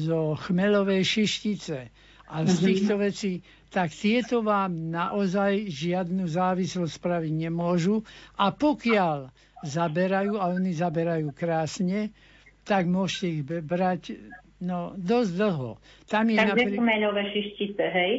zo 0.00 0.20
chmelovej 0.40 1.04
šištice, 1.04 1.92
a 2.30 2.46
z 2.46 2.56
týchto 2.62 2.94
vecí, 2.96 3.42
tak 3.74 3.90
tieto 3.90 4.40
vám 4.40 4.90
naozaj 4.90 5.66
žiadnu 5.66 6.30
závislosť 6.30 6.92
spraviť 6.94 7.32
nemôžu. 7.50 8.06
A 8.38 8.54
pokiaľ 8.54 9.34
zaberajú, 9.66 10.38
a 10.38 10.54
oni 10.54 10.70
zaberajú 10.70 11.34
krásne, 11.34 12.14
tak 12.62 12.86
môžete 12.86 13.26
ich 13.26 13.42
brať 13.42 14.14
no, 14.62 14.94
dosť 14.94 15.30
dlho. 15.34 15.70
Tam 16.06 16.30
je 16.30 16.38
Takže 16.38 16.50
napríklad... 16.54 16.78
chmeľové 16.78 17.22
šištice, 17.34 17.84
hej? 17.90 18.12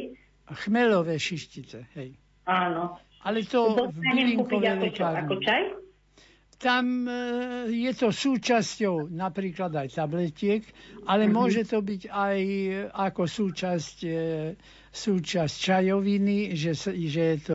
Chmelové 0.52 1.14
šištice, 1.16 1.78
hej. 1.96 2.10
Áno. 2.44 3.00
Ale 3.24 3.46
to 3.48 3.88
v 3.88 3.96
bylinkovej 3.96 4.76
lekárni. 4.76 5.24
Ako 5.24 5.34
čaj? 5.40 5.62
Tam 6.62 7.10
e, 7.10 7.12
je 7.74 7.90
to 7.98 8.14
súčasťou 8.14 9.10
napríklad 9.10 9.74
aj 9.74 9.98
tabletiek, 9.98 10.62
ale 11.10 11.26
mm-hmm. 11.26 11.34
môže 11.34 11.66
to 11.66 11.82
byť 11.82 12.02
aj 12.06 12.38
ako 12.94 13.22
súčasť, 13.26 13.96
e, 14.06 14.18
súčasť 14.94 15.54
čajoviny, 15.58 16.54
že, 16.54 16.78
že 16.86 17.22
je 17.34 17.38
to 17.42 17.50